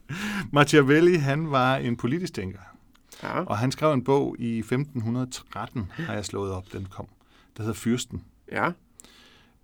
Machiavelli, 0.53 1.15
han 1.15 1.51
var 1.51 1.77
en 1.77 1.97
politisk 1.97 2.35
tænker. 2.35 2.59
Ja. 3.23 3.41
Og 3.41 3.59
han 3.59 3.73
skrev 3.73 3.93
en 3.93 4.05
bog 4.05 4.37
i 4.39 4.59
1513, 4.59 5.93
har 5.97 6.15
jeg 6.15 6.25
slået 6.25 6.53
op, 6.53 6.65
den 6.73 6.87
kom. 6.91 7.09
Der 7.57 7.63
hedder 7.63 7.75
Fyrsten. 7.75 8.25
Ja. 8.53 8.71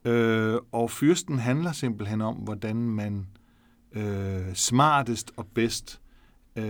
Øh, 0.04 0.59
og 0.73 0.90
Fyrsten 0.90 1.38
handler 1.38 1.73
simpelthen 1.73 2.21
om, 2.21 2.35
hvordan 2.35 2.76
man 2.76 3.26
øh, 3.92 4.54
smartest 4.54 5.33
og 5.37 5.47
bedst 5.47 6.00
øh, 6.56 6.64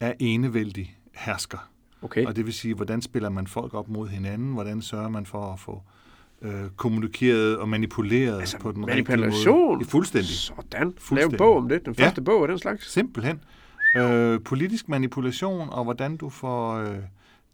er 0.00 0.12
enevældig 0.18 0.98
hersker. 1.14 1.70
Okay. 2.02 2.26
Og 2.26 2.36
det 2.36 2.46
vil 2.46 2.54
sige, 2.54 2.74
hvordan 2.74 3.02
spiller 3.02 3.28
man 3.28 3.46
folk 3.46 3.74
op 3.74 3.88
mod 3.88 4.08
hinanden? 4.08 4.52
Hvordan 4.52 4.82
sørger 4.82 5.08
man 5.08 5.26
for 5.26 5.52
at 5.52 5.60
få 5.60 5.72
øh, 5.72 6.00
kommunikeret 6.76 7.58
og 7.58 7.68
manipuleret 7.68 8.40
Altså, 8.40 8.58
på 8.58 8.72
den 8.72 8.86
rigtige 8.86 9.16
måde? 9.16 9.78
Ja, 9.78 9.84
fuldstændig. 9.84 10.30
Sådan. 10.30 10.64
Lav 10.72 10.82
en 10.82 10.94
Fuldstændig. 10.98 11.38
bog 11.38 11.56
om 11.56 11.68
det. 11.68 11.86
Den 11.86 11.94
Ja. 11.98 12.04
første 12.04 12.22
bog 12.22 12.42
af 12.42 12.48
den 12.48 12.58
slags. 12.58 12.92
Simpelthen. 12.92 13.40
Øh, 13.96 14.40
politisk 14.44 14.88
manipulation, 14.88 15.68
og 15.70 15.84
hvordan 15.84 16.16
du 16.16 16.28
får 16.28 16.74
øh, 16.74 16.98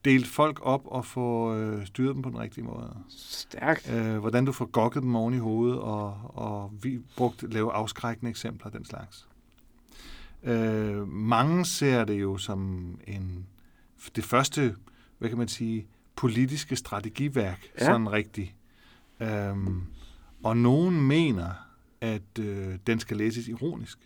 delt 0.05 0.27
folk 0.27 0.59
op 0.63 0.83
og 0.85 1.05
får 1.05 1.53
øh, 1.55 1.87
styret 1.87 2.15
dem 2.15 2.23
på 2.23 2.29
den 2.31 2.39
rigtige 2.39 2.65
måde. 2.65 2.97
Stærkt. 3.19 3.93
Øh, 3.95 4.19
hvordan 4.19 4.45
du 4.45 4.53
får 4.53 4.65
gokket 4.65 5.03
dem 5.03 5.17
oven 5.17 5.35
i 5.35 5.39
hovedet 5.39 5.79
og, 5.79 6.17
og 6.35 6.73
vi 6.83 6.99
brugt 7.17 7.53
lave 7.53 7.73
afskrækkende 7.73 8.31
eksempler 8.31 8.71
den 8.71 8.85
slags. 8.85 9.29
Øh, 10.45 11.09
mange 11.09 11.65
ser 11.65 12.05
det 12.05 12.21
jo 12.21 12.37
som 12.39 12.89
en 13.07 13.47
det 14.17 14.25
første, 14.25 14.75
hvad 15.19 15.29
kan 15.29 15.39
man 15.39 15.49
sige, 15.49 15.87
politiske 16.17 16.77
strategiværk, 16.77 17.63
Ja. 17.79 17.85
ja. 17.85 17.91
sådan 17.91 18.13
rigtigt. 18.13 18.55
Øhm, 19.21 19.83
og 20.45 20.57
nogen 20.57 21.01
mener, 21.09 21.49
at 22.01 22.23
øh, 22.41 22.67
den 22.87 23.01
skal 23.01 23.17
læses 23.17 23.49
ironisk, 23.49 23.99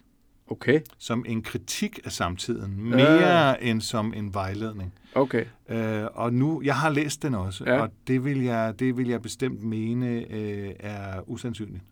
Okay. 0.46 0.80
som 0.98 1.24
en 1.28 1.42
kritik 1.42 1.98
af 2.04 2.12
samtiden, 2.12 2.82
mere 2.90 3.62
end 3.64 3.80
som 3.80 4.12
en 4.16 4.34
vejledning. 4.34 4.92
Okay. 5.14 5.44
Øh, 5.68 6.04
og 6.14 6.32
nu, 6.32 6.62
jeg 6.64 6.74
har 6.76 6.90
læst 6.90 7.22
den 7.22 7.34
også, 7.34 7.64
Ja. 7.64 7.80
og 7.80 7.90
det 8.06 8.24
vil, 8.24 8.42
jeg, 8.42 8.74
det 8.78 8.96
vil 8.96 9.08
jeg 9.08 9.22
bestemt 9.22 9.62
mene 9.62 10.32
øh, 10.32 10.70
er 10.80 11.28
usandsynligt. 11.30 11.82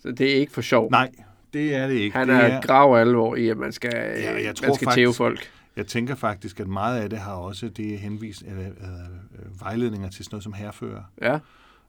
Så 0.00 0.10
det 0.12 0.30
er 0.32 0.34
ikke 0.36 0.52
for 0.52 0.60
sjov. 0.60 0.90
Nej, 0.90 1.10
det 1.52 1.74
er 1.74 1.86
det 1.86 1.94
ikke. 1.94 2.16
Han 2.16 2.28
det 2.28 2.36
er 2.36 2.60
grav 2.60 2.96
alvor 3.00 3.36
i, 3.36 3.48
at 3.48 3.56
man 3.56 3.72
skal, 3.72 3.92
Ja, 3.94 4.32
jeg 4.34 4.44
man 4.46 4.54
tror 4.54 4.74
skal 4.74 4.84
faktisk- 4.86 4.94
tæve 4.94 5.14
folk. 5.14 5.40
Jeg 5.76 5.86
tænker 5.86 6.14
faktisk, 6.14 6.60
at 6.60 6.68
meget 6.68 7.00
af 7.00 7.10
det 7.10 7.18
har 7.18 7.32
også 7.34 7.68
det 7.68 7.98
henvis, 7.98 8.42
eller, 8.46 8.62
eller, 8.66 8.98
øh, 9.38 9.60
vejledninger 9.60 10.08
til 10.10 10.24
sådan 10.24 10.34
noget 10.34 10.44
som 10.44 10.52
herfører. 10.52 11.02
Ja. 11.22 11.38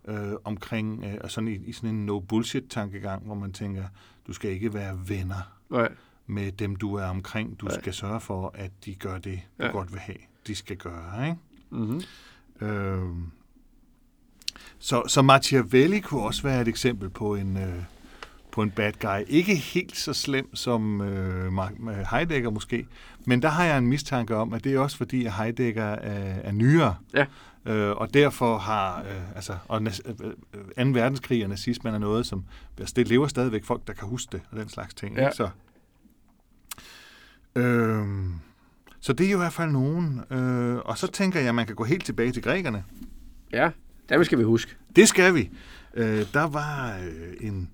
Øh, 0.07 0.31
omkring, 0.43 1.03
øh, 1.03 1.13
og 1.21 1.31
sådan 1.31 1.47
i, 1.47 1.53
i 1.55 1.71
sådan 1.71 1.89
en 1.89 2.09
no-bullshit-tankegang, 2.09 3.23
hvor 3.25 3.35
man 3.35 3.51
tænker, 3.53 3.83
du 4.27 4.33
skal 4.33 4.51
ikke 4.51 4.73
være 4.73 4.99
venner 5.07 5.51
Nej. 5.69 5.89
med 6.27 6.51
dem, 6.51 6.75
du 6.75 6.95
er 6.95 7.05
omkring. 7.05 7.59
Du 7.59 7.65
Nej. 7.65 7.79
skal 7.79 7.93
sørge 7.93 8.19
for, 8.19 8.51
at 8.53 8.71
de 8.85 8.95
gør 8.95 9.17
det, 9.17 9.39
du 9.59 9.65
Ja. 9.65 9.71
godt 9.71 9.91
vil 9.91 9.99
have, 9.99 10.17
de 10.47 10.55
skal 10.55 10.77
gøre. 10.77 11.25
Ikke? 11.27 11.37
Mm-hmm. 11.69 12.01
Øh, 12.67 13.09
så, 14.79 15.03
så 15.07 15.21
Machiavelli 15.21 15.99
kunne 15.99 16.21
også 16.21 16.43
være 16.43 16.61
et 16.61 16.67
eksempel 16.67 17.09
på 17.09 17.35
en, 17.35 17.57
øh, 17.57 17.83
på 18.51 18.61
en 18.61 18.71
bad 18.71 18.91
guy. 18.99 19.23
Ikke 19.27 19.55
helt 19.55 19.95
så 19.97 20.13
slem 20.13 20.55
som 20.55 21.01
øh, 21.01 21.45
øh, 21.45 22.05
Heidegger 22.11 22.49
måske, 22.49 22.87
men 23.25 23.41
der 23.41 23.49
har 23.49 23.63
jeg 23.65 23.77
en 23.77 23.87
mistanke 23.87 24.35
om, 24.35 24.53
at 24.53 24.63
det 24.63 24.73
er 24.73 24.79
også 24.79 24.97
fordi, 24.97 25.25
at 25.25 25.33
Heidegger 25.33 25.83
er, 25.83 26.39
er 26.41 26.51
nyere. 26.51 26.95
Ja. 27.13 27.25
Øh, 27.65 27.91
og 27.91 28.13
derfor 28.13 28.57
har, 28.57 28.99
øh, 29.01 29.35
altså, 29.35 29.57
og 29.67 29.77
nas- 29.81 30.09
øh, 30.23 30.31
øh, 30.77 30.85
2. 30.85 30.91
verdenskrig 30.99 31.43
og 31.43 31.49
nazismen 31.49 31.93
er 31.93 31.97
noget, 31.97 32.25
som, 32.25 32.45
altså 32.79 32.93
det 32.95 33.07
lever 33.07 33.27
stadigvæk 33.27 33.63
folk, 33.65 33.87
der 33.87 33.93
kan 33.93 34.07
huske 34.07 34.29
det, 34.31 34.41
og 34.51 34.57
den 34.57 34.69
slags 34.69 34.93
ting. 34.93 35.15
Ja. 35.17 35.25
Ikke? 35.25 35.35
Så, 35.35 35.49
øh, 37.55 38.07
så 38.99 39.13
det 39.13 39.27
er 39.27 39.31
jo 39.31 39.37
i 39.37 39.41
hvert 39.41 39.53
fald 39.53 39.71
nogen. 39.71 40.21
Øh, 40.31 40.77
og 40.77 40.97
så 40.97 41.07
tænker 41.07 41.39
jeg, 41.39 41.49
at 41.49 41.55
man 41.55 41.65
kan 41.65 41.75
gå 41.75 41.83
helt 41.83 42.05
tilbage 42.05 42.31
til 42.31 42.43
grækerne. 42.43 42.83
Ja, 43.53 43.71
dem 44.09 44.23
skal 44.23 44.37
vi 44.37 44.43
huske. 44.43 44.75
Det 44.95 45.07
skal 45.07 45.35
vi. 45.35 45.49
Øh, 45.93 46.25
der 46.33 46.47
var 46.47 46.97
øh, 46.97 47.33
en, 47.47 47.69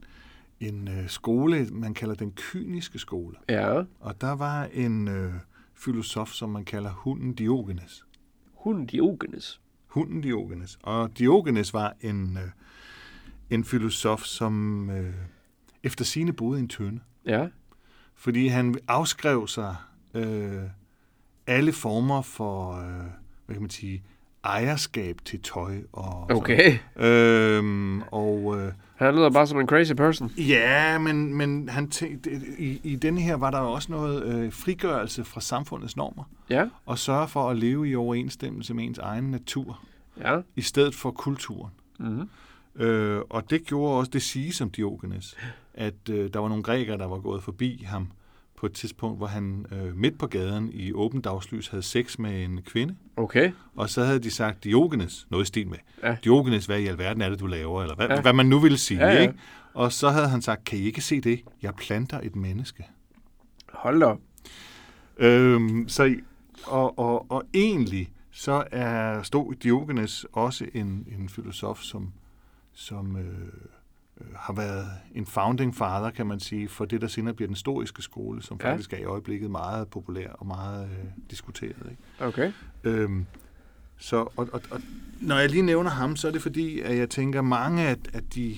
en 0.60 0.88
øh, 0.88 1.10
skole, 1.10 1.67
man 1.72 1.93
kalder 1.93 2.15
den 2.15 2.31
kyniske 2.31 3.00
skole. 3.00 3.36
Ja. 3.50 3.84
Og 4.00 4.22
der 4.22 4.31
var 4.36 4.67
en 4.74 5.08
øh, 5.08 5.34
filosof, 5.75 6.29
som 6.31 6.50
man 6.50 6.65
kalder 6.65 6.91
hunden 6.91 7.34
Diogenes. 7.34 8.05
Hunden 8.53 8.86
Diogenes. 8.86 9.62
Hunden 9.89 10.22
Diogenes. 10.22 10.79
Og 10.84 11.17
Diogenes 11.17 11.74
var 11.74 11.96
en, 12.01 12.38
øh, 12.38 12.50
en 13.50 13.63
filosof, 13.63 14.24
som 14.24 14.89
øh, 14.89 15.13
efter 15.84 16.05
sine 16.05 16.34
boede 16.34 16.60
i 16.60 16.62
en 16.62 16.69
tønde. 16.69 17.00
Ja. 17.25 17.48
Fordi 18.15 18.48
han 18.48 18.75
afskrev 18.88 19.48
sig 19.48 19.75
øh, 20.13 20.63
alle 21.48 21.74
former 21.74 22.22
for, 22.22 22.74
øh, 22.74 23.05
hvad 23.46 23.55
kan 23.55 23.62
man 23.62 23.69
sige, 23.69 24.03
ejerskab 24.43 25.17
til 25.25 25.41
tøj. 25.41 25.77
Og 25.93 26.25
sådan. 26.29 26.38
Okay. 26.38 26.77
Øhm, 26.96 28.01
og 28.01 28.55
øh, 28.60 28.72
Han 28.96 29.15
lyder 29.15 29.29
bare 29.29 29.48
som 29.48 29.60
en 29.60 29.67
crazy 29.67 29.93
person. 29.93 30.31
ja, 30.38 30.98
men, 30.98 31.34
men 31.34 31.69
han 31.69 31.89
tænkte, 31.89 32.31
i, 32.60 32.81
i 32.84 32.96
denne 32.96 33.22
her 33.22 33.36
var 33.36 33.51
der 33.51 33.60
jo 33.62 33.72
også 33.72 33.91
noget 33.91 34.24
øh, 34.24 34.51
frigørelse 34.53 35.24
fra 35.24 35.41
samfundets 35.41 35.98
normer, 35.98 36.24
Ja. 36.50 36.65
og 36.86 36.98
sørge 37.00 37.27
for 37.27 37.50
at 37.50 37.58
leve 37.58 37.89
i 37.89 37.96
overensstemmelse 37.96 38.74
med 38.74 38.84
ens 38.84 38.98
egen 38.98 39.24
natur, 39.31 39.79
Ja. 40.22 40.39
i 40.55 40.62
stedet 40.62 40.96
for 40.96 41.12
kulturen. 41.12 41.72
Mm-hmm. 42.00 42.29
Øh, 42.84 43.22
og 43.29 43.50
det 43.50 43.65
gjorde 43.65 43.98
også 44.00 44.12
det 44.12 44.22
sige 44.22 44.53
som 44.53 44.69
Diogenes, 44.69 45.36
at 45.74 46.10
øh, 46.10 46.34
der 46.34 46.39
var 46.39 46.48
nogle 46.48 46.63
grækere, 46.63 46.98
der 46.98 47.08
var 47.08 47.17
gået 47.19 47.43
forbi 47.43 47.84
ham 47.88 48.08
på 48.60 48.66
et 48.66 48.74
tidspunkt, 48.74 49.18
hvor 49.18 49.28
han 49.28 49.66
øh, 49.72 49.96
midt 49.96 50.18
på 50.20 50.28
gaden 50.28 50.70
i 50.74 50.94
åben 50.94 51.22
dagslys 51.22 51.68
havde 51.68 51.84
sex 51.84 52.18
med 52.18 52.44
en 52.44 52.62
kvinde, 52.62 52.96
Okay. 53.18 53.51
og 53.75 53.89
så 53.89 54.04
havde 54.04 54.20
de 54.20 54.32
sagt, 54.32 54.63
Diogenes, 54.63 55.28
noget 55.32 55.44
i 55.44 55.48
stil 55.48 55.68
med, 55.68 55.78
Ja. 56.04 56.16
Diogenes, 56.24 56.66
hvad 56.66 56.80
i 56.80 56.88
alverden 56.88 57.22
er 57.22 57.30
det, 57.30 57.39
du 57.39 57.48
laver, 57.48 57.82
eller 57.82 57.96
hvad, 57.96 58.08
Ja. 58.08 58.22
hvad 58.22 58.34
man 58.34 58.46
nu 58.46 58.60
ville 58.60 58.78
sige, 58.78 59.00
Ja, 59.08 59.13
ja. 59.13 59.22
ikke? 59.22 59.34
Og 59.74 59.92
så 59.92 60.10
havde 60.10 60.28
han 60.30 60.42
sagt, 60.42 60.63
kan 60.63 60.80
I 60.80 60.82
ikke 60.82 61.01
se 61.01 61.22
det? 61.22 61.42
Jeg 61.62 61.74
planter 61.75 62.20
et 62.24 62.36
menneske. 62.36 62.88
Hold 63.74 64.00
da 64.00 64.06
op. 64.06 64.20
Øhm, 65.18 65.86
så, 65.88 66.16
og, 66.66 67.00
og, 67.00 67.32
og 67.32 67.44
egentlig, 67.54 68.10
så 68.32 68.63
er 68.72 69.22
stod 69.24 69.54
Diogenes 69.56 70.25
også 70.34 70.66
en, 70.74 71.08
en 71.20 71.30
filosof, 71.30 71.80
som, 71.82 72.13
som 72.74 73.18
øh, 73.18 73.24
har 74.35 74.53
været 74.53 74.88
en 75.15 75.25
founding 75.25 75.75
father, 75.75 76.09
kan 76.09 76.27
man 76.27 76.39
sige, 76.39 76.67
for 76.69 76.85
det, 76.85 77.01
der 77.01 77.07
senere 77.07 77.33
bliver 77.33 77.47
den 77.47 77.55
stoiske 77.55 78.01
skole, 78.01 78.41
som 78.43 78.59
Ja. 78.63 78.71
faktisk 78.71 78.93
er 78.93 78.97
i 78.97 79.03
øjeblikket 79.03 79.51
meget 79.51 79.88
populær 79.88 80.29
og 80.29 80.45
meget 80.47 80.83
øh, 80.85 81.05
diskuteret. 81.31 81.88
Ikke? 81.91 82.03
Okay. 82.25 82.51
Øhm, 82.83 83.25
så, 83.97 84.17
og, 84.17 84.49
og, 84.53 84.61
og, 84.71 84.81
når 85.21 85.38
jeg 85.38 85.49
lige 85.49 85.61
nævner 85.61 85.89
ham, 85.89 86.15
så 86.15 86.27
er 86.27 86.31
det 86.31 86.41
fordi, 86.41 86.79
at 86.79 86.97
jeg 86.97 87.09
tænker, 87.09 87.41
mange 87.41 87.81
af, 87.88 87.95
af 88.13 88.23
de 88.35 88.57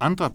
andre 0.00 0.30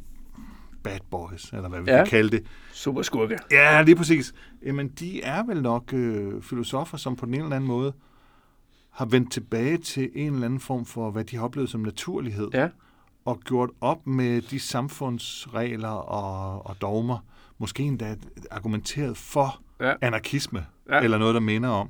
bad 0.83 0.99
boys, 1.11 1.51
eller 1.53 1.69
hvad 1.69 1.81
vi 1.81 1.91
Ja. 1.91 1.97
ja. 1.97 2.03
kan 2.03 2.09
kalde 2.09 2.29
det, 2.37 2.45
Super 2.73 3.01
skurke. 3.01 3.37
Ja, 3.51 3.81
lige 3.81 3.95
præcis. 3.95 4.33
Jamen, 4.65 4.87
de 4.87 5.21
er 5.21 5.43
vel 5.43 5.61
nok 5.61 5.93
øh, 5.93 6.41
filosofer, 6.41 6.97
som 6.97 7.15
på 7.15 7.25
den 7.25 7.33
ene 7.33 7.43
eller 7.43 7.55
anden 7.55 7.67
måde 7.67 7.93
har 8.89 9.05
vendt 9.05 9.31
tilbage 9.31 9.77
til 9.77 10.09
en 10.15 10.33
eller 10.33 10.45
anden 10.45 10.59
form 10.59 10.85
for, 10.85 11.11
hvad 11.11 11.23
de 11.23 11.35
har 11.37 11.43
oplevet 11.43 11.69
som 11.69 11.81
naturlighed, 11.81 12.47
Ja. 12.53 12.69
Og 13.25 13.39
gjort 13.39 13.69
op 13.81 14.07
med 14.07 14.41
de 14.41 14.59
samfundsregler 14.59 15.87
og, 15.89 16.65
og 16.65 16.81
dogmer, 16.81 17.17
måske 17.57 17.83
endda 17.83 18.15
argumenteret 18.51 19.17
for 19.17 19.61
Ja. 19.81 19.93
anarkisme, 20.01 20.65
Ja. 20.89 20.99
eller 20.99 21.17
noget, 21.17 21.33
der 21.33 21.39
minder 21.41 21.69
om. 21.69 21.89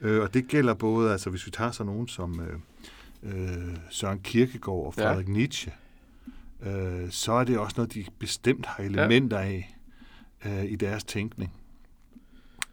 Øh, 0.00 0.22
og 0.22 0.34
det 0.34 0.48
gælder 0.48 0.74
både, 0.74 1.12
altså 1.12 1.30
hvis 1.30 1.46
vi 1.46 1.50
tager 1.50 1.70
sådan 1.70 1.92
nogen 1.92 2.08
som 2.08 2.40
øh, 2.40 2.58
øh, 3.22 3.76
Søren 3.90 4.18
Kierkegaard 4.18 4.86
og. 4.86 4.94
Frederik 4.94 5.26
ja. 5.28 5.32
Nietzsche, 5.32 5.72
øh, 6.62 7.10
så 7.10 7.32
er 7.32 7.44
det 7.44 7.58
også 7.58 7.74
noget, 7.76 7.94
de 7.94 8.04
bestemt 8.18 8.66
har 8.66 8.84
elementer 8.84 9.40
ja. 9.40 9.44
af 9.46 9.76
øh, 10.44 10.64
i 10.64 10.76
deres 10.76 11.04
tænkning. 11.04 11.52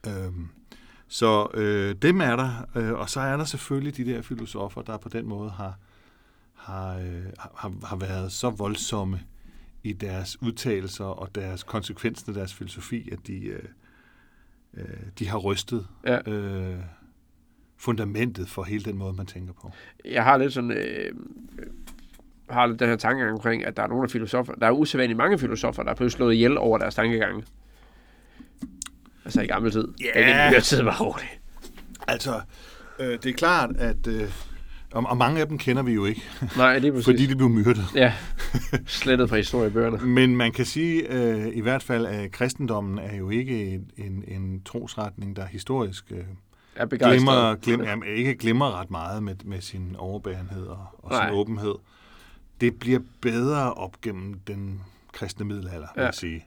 Øhm, 0.07 0.47
så 1.07 1.47
øh, 1.53 1.95
dem 2.01 2.21
er 2.21 2.35
der, 2.35 2.65
øh, 2.75 2.93
og 2.93 3.09
så 3.09 3.19
er 3.19 3.37
der 3.37 3.43
selvfølgelig 3.45 3.97
de 3.97 4.05
der 4.05 4.21
filosofer, 4.21 4.81
der 4.81 4.97
på 4.97 5.09
den 5.09 5.25
måde 5.27 5.49
har, 5.49 5.77
har, 6.59 6.97
øh, 6.97 7.25
har, 7.55 7.73
har 7.85 7.95
været 7.95 8.31
så 8.31 8.49
voldsomme 8.49 9.19
i 9.83 9.93
deres 9.93 10.41
udtalelser 10.41 11.05
og 11.05 11.35
deres 11.35 11.63
konsekvenser 11.63 12.27
af 12.27 12.33
deres 12.33 12.53
filosofi, 12.53 13.09
at 13.11 13.19
de, 13.27 13.45
øh, 13.45 13.63
øh, 14.73 14.83
de 15.19 15.27
har 15.27 15.37
rystet 15.37 15.87
Ja. 16.05 16.31
øh, 16.31 16.77
fundamentet 17.77 18.49
for 18.49 18.63
hele 18.63 18.83
den 18.83 18.97
måde, 18.97 19.13
man 19.13 19.25
tænker 19.25 19.53
på. 19.53 19.71
Jeg 20.05 20.23
har 20.23 20.37
lidt 20.37 20.53
sådan... 20.53 20.71
Øh, 20.71 21.11
har 22.49 22.65
lidt 22.67 22.79
den 22.79 22.89
her 22.89 22.95
tankegang 22.95 23.33
omkring, 23.33 23.65
at 23.65 23.77
der 23.77 23.83
er 23.83 23.87
nogle 23.87 24.03
af 24.03 24.09
filosofer, 24.09 24.53
der 24.53 24.67
er 24.67 24.71
usædvanligt 24.71 25.17
mange 25.17 25.39
filosofer, 25.39 25.83
der 25.83 25.91
er 25.91 25.95
blevet 25.95 26.11
slået 26.11 26.33
ihjel 26.33 26.57
over 26.57 26.77
deres 26.77 26.95
tankegange. 26.95 27.43
Altså 29.25 29.41
i 29.41 29.45
gammel 29.47 29.71
tid. 29.71 29.87
Ja. 29.99 30.19
Ikke 30.19 30.31
i 30.31 30.33
nyere 30.33 30.61
tid, 30.61 30.81
var 30.81 30.97
roligt. 31.01 31.39
Altså, 32.07 32.41
øh, 32.99 33.07
det 33.23 33.25
er 33.25 33.33
klart, 33.33 33.69
at, 33.77 34.07
øh, 34.07 34.29
Og, 34.93 35.03
og 35.09 35.17
mange 35.17 35.41
af 35.41 35.47
dem 35.47 35.57
kender 35.57 35.83
vi 35.83 35.93
jo 35.93 36.05
ikke, 36.05 36.21
Nej, 36.57 36.79
det 36.79 36.87
er 36.87 36.91
præcis. 36.91 37.05
fordi 37.05 37.25
de 37.25 37.35
blev 37.35 37.49
myrdet. 37.49 37.85
Ja, 37.95 38.13
slettet 38.85 39.29
fra 39.29 39.37
historiebøgerne. 39.37 40.05
Men 40.05 40.35
man 40.35 40.51
kan 40.51 40.65
sige 40.65 41.13
øh, 41.13 41.47
i 41.53 41.61
hvert 41.61 41.83
fald, 41.83 42.05
at 42.05 42.31
kristendommen 42.31 42.99
er 42.99 43.15
jo 43.15 43.29
ikke 43.29 43.81
en, 43.97 44.23
en, 44.27 44.61
trosretning, 44.65 45.35
der 45.35 45.45
historisk 45.45 46.05
øh, 46.11 46.23
er 46.75 46.85
glimmer, 46.85 47.55
glim, 47.55 47.81
jamen, 47.81 48.07
ikke 48.15 48.35
glimmer 48.35 48.79
ret 48.79 48.91
meget 48.91 49.23
med, 49.23 49.35
med 49.45 49.61
sin 49.61 49.95
overbærenhed 49.97 50.65
og, 50.67 50.85
og 50.97 51.21
sin 51.23 51.35
åbenhed. 51.35 51.75
Det 52.61 52.79
bliver 52.79 52.99
bedre 53.21 53.73
op 53.73 54.01
gennem 54.01 54.39
den 54.47 54.81
kristne 55.13 55.45
middelalder, 55.45 55.87
vil 55.95 56.01
Ja. 56.01 56.05
jeg 56.05 56.13
sige. 56.13 56.45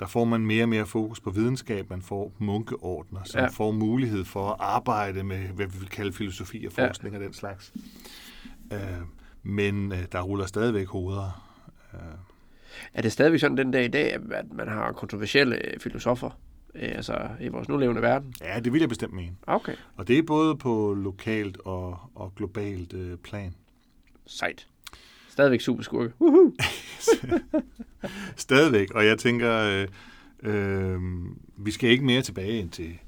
Der 0.00 0.06
får 0.06 0.24
man 0.24 0.40
mere 0.46 0.64
og 0.64 0.68
mere 0.68 0.86
fokus 0.86 1.20
på 1.20 1.30
videnskab. 1.30 1.90
Man 1.90 2.02
får 2.02 2.32
munkeordner, 2.38 3.20
som 3.24 3.38
Ja. 3.38 3.42
ja. 3.44 3.48
får 3.50 3.70
mulighed 3.72 4.24
for 4.24 4.48
at 4.50 4.56
arbejde 4.58 5.24
med, 5.24 5.38
hvad 5.38 5.66
vi 5.66 5.78
vil 5.78 5.88
kalde 5.88 6.12
filosofi 6.12 6.64
og 6.66 6.72
Ja. 6.78 6.86
forskning 6.88 7.16
og 7.16 7.22
den 7.22 7.32
slags. 7.32 7.72
Øh, 8.72 8.78
men 9.42 9.92
øh, 9.92 9.98
der 10.12 10.20
ruller 10.22 10.46
stadigvæk 10.46 10.86
hoveder. 10.86 11.50
Øh, 11.94 12.00
Er 12.94 13.02
det 13.02 13.12
stadigvæk 13.12 13.40
sådan 13.40 13.56
den 13.56 13.70
dag 13.70 13.84
i 13.84 13.88
dag, 13.88 14.12
at 14.12 14.52
man 14.52 14.68
har 14.68 14.92
kontroversielle 14.92 15.66
øh, 15.72 15.80
filosofer? 15.80 16.30
Øh, 16.74 16.92
altså 16.94 17.28
i 17.40 17.48
vores 17.48 17.68
nulevende 17.68 18.02
verden? 18.02 18.34
ja, 18.40 18.60
det 18.60 18.72
vil 18.72 18.80
jeg 18.80 18.88
bestemt 18.88 19.12
mene. 19.12 19.36
Okay. 19.46 19.74
Og 19.96 20.08
det 20.08 20.18
er 20.18 20.22
både 20.22 20.56
på 20.56 20.94
lokalt 20.94 21.56
og, 21.64 21.98
og 22.14 22.32
globalt 22.36 22.92
øh, 22.92 23.18
plan. 23.18 23.54
Sejt. 24.26 24.68
Stadigvæk 25.34 25.60
super 25.60 25.82
skurke. 25.82 26.12
Woohoo! 26.20 26.52
Stadigvæk, 28.36 28.90
og 28.90 29.06
jeg 29.06 29.18
tænker, 29.18 29.58
øh, 29.58 29.88
øh, 30.42 31.00
vi 31.56 31.70
skal 31.70 31.90
ikke 31.90 32.04
mere 32.04 32.22
tilbage 32.22 32.60
end 32.60 32.70
til, 32.70 32.98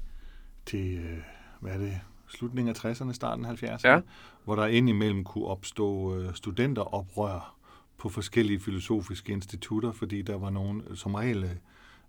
til 0.65 0.97
øh, 0.97 1.17
hvad 1.59 1.71
er 1.73 1.77
det, 1.77 1.99
slutningen 2.27 2.75
af 2.75 2.85
60'erne, 2.85 3.13
starten 3.13 3.45
af 3.45 3.63
70'erne, 3.63 3.87
Ja. 3.89 3.99
hvor 4.43 4.55
der 4.55 4.65
indimellem 4.65 5.23
kunne 5.23 5.45
opstå 5.45 6.15
øh, 6.17 6.33
studenteroprør 6.35 7.55
på 7.97 8.09
forskellige 8.09 8.59
filosofiske 8.59 9.31
institutter, 9.33 9.91
fordi 9.91 10.21
der 10.21 10.37
var 10.37 10.49
nogen, 10.49 10.83
som 10.95 11.15
regel 11.15 11.49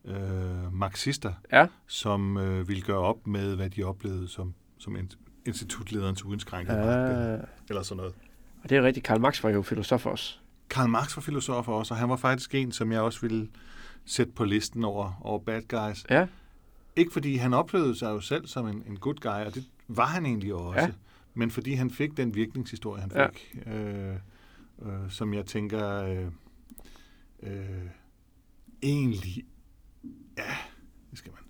øh, 0.04 0.72
marxister, 0.74 1.32
Ja. 1.52 1.66
som 1.86 2.36
øh, 2.36 2.68
ville 2.68 2.82
gøre 2.82 2.98
op 2.98 3.26
med, 3.26 3.56
hvad 3.56 3.70
de 3.70 3.84
oplevede 3.84 4.28
som, 4.28 4.54
som 4.78 4.96
in- 4.96 5.12
institutlederens 5.46 6.24
uindskrænkede 6.24 6.76
magt, 6.78 6.88
eller, 6.88 7.34
Ah, 7.38 7.44
eller 7.68 7.82
sådan 7.82 7.96
noget. 7.96 8.14
Og 8.62 8.70
det 8.70 8.78
er 8.78 8.82
rigtigt. 8.82 9.06
Karl 9.06 9.20
Marx 9.20 9.42
var 9.42 9.50
jo 9.50 9.62
filosof 9.62 10.06
også. 10.06 10.38
Karl 10.70 10.88
Marx 10.88 11.16
var 11.16 11.20
filosof 11.20 11.68
også, 11.68 11.94
og 11.94 12.00
han 12.00 12.08
var 12.08 12.16
faktisk 12.16 12.54
en, 12.54 12.72
som 12.72 12.92
jeg 12.92 13.00
også 13.00 13.20
ville 13.20 13.48
sætte 14.04 14.32
på 14.32 14.44
listen 14.44 14.84
over, 14.84 15.20
over 15.24 15.38
bad 15.38 15.62
guys. 15.68 16.06
Ja. 16.10 16.26
Ikke 16.96 17.12
fordi 17.12 17.36
han 17.36 17.54
oplevede 17.54 17.96
sig 17.98 18.10
jo 18.10 18.20
selv 18.20 18.46
som 18.46 18.66
en, 18.66 18.82
en 18.86 18.96
good 18.98 19.14
guy, 19.14 19.46
og 19.46 19.54
det 19.54 19.64
var 19.88 20.06
han 20.06 20.26
egentlig 20.26 20.54
også. 20.54 20.80
Ja. 20.80 20.86
Ja. 20.86 20.92
Men 21.34 21.50
fordi 21.50 21.72
han 21.72 21.90
fik 21.90 22.16
den 22.16 22.34
virkningshistorie, 22.34 23.00
han 23.00 23.10
Ja. 23.14 23.26
fik, 23.26 23.58
øh, 23.66 24.14
øh, 24.82 25.10
som 25.10 25.34
jeg 25.34 25.46
tænker 25.46 26.02
øh, 26.02 26.26
øh, 27.42 27.86
egentlig, 28.82 29.44
ja, 30.38 30.56
det 31.10 31.18
skal 31.18 31.32
man 31.32 31.42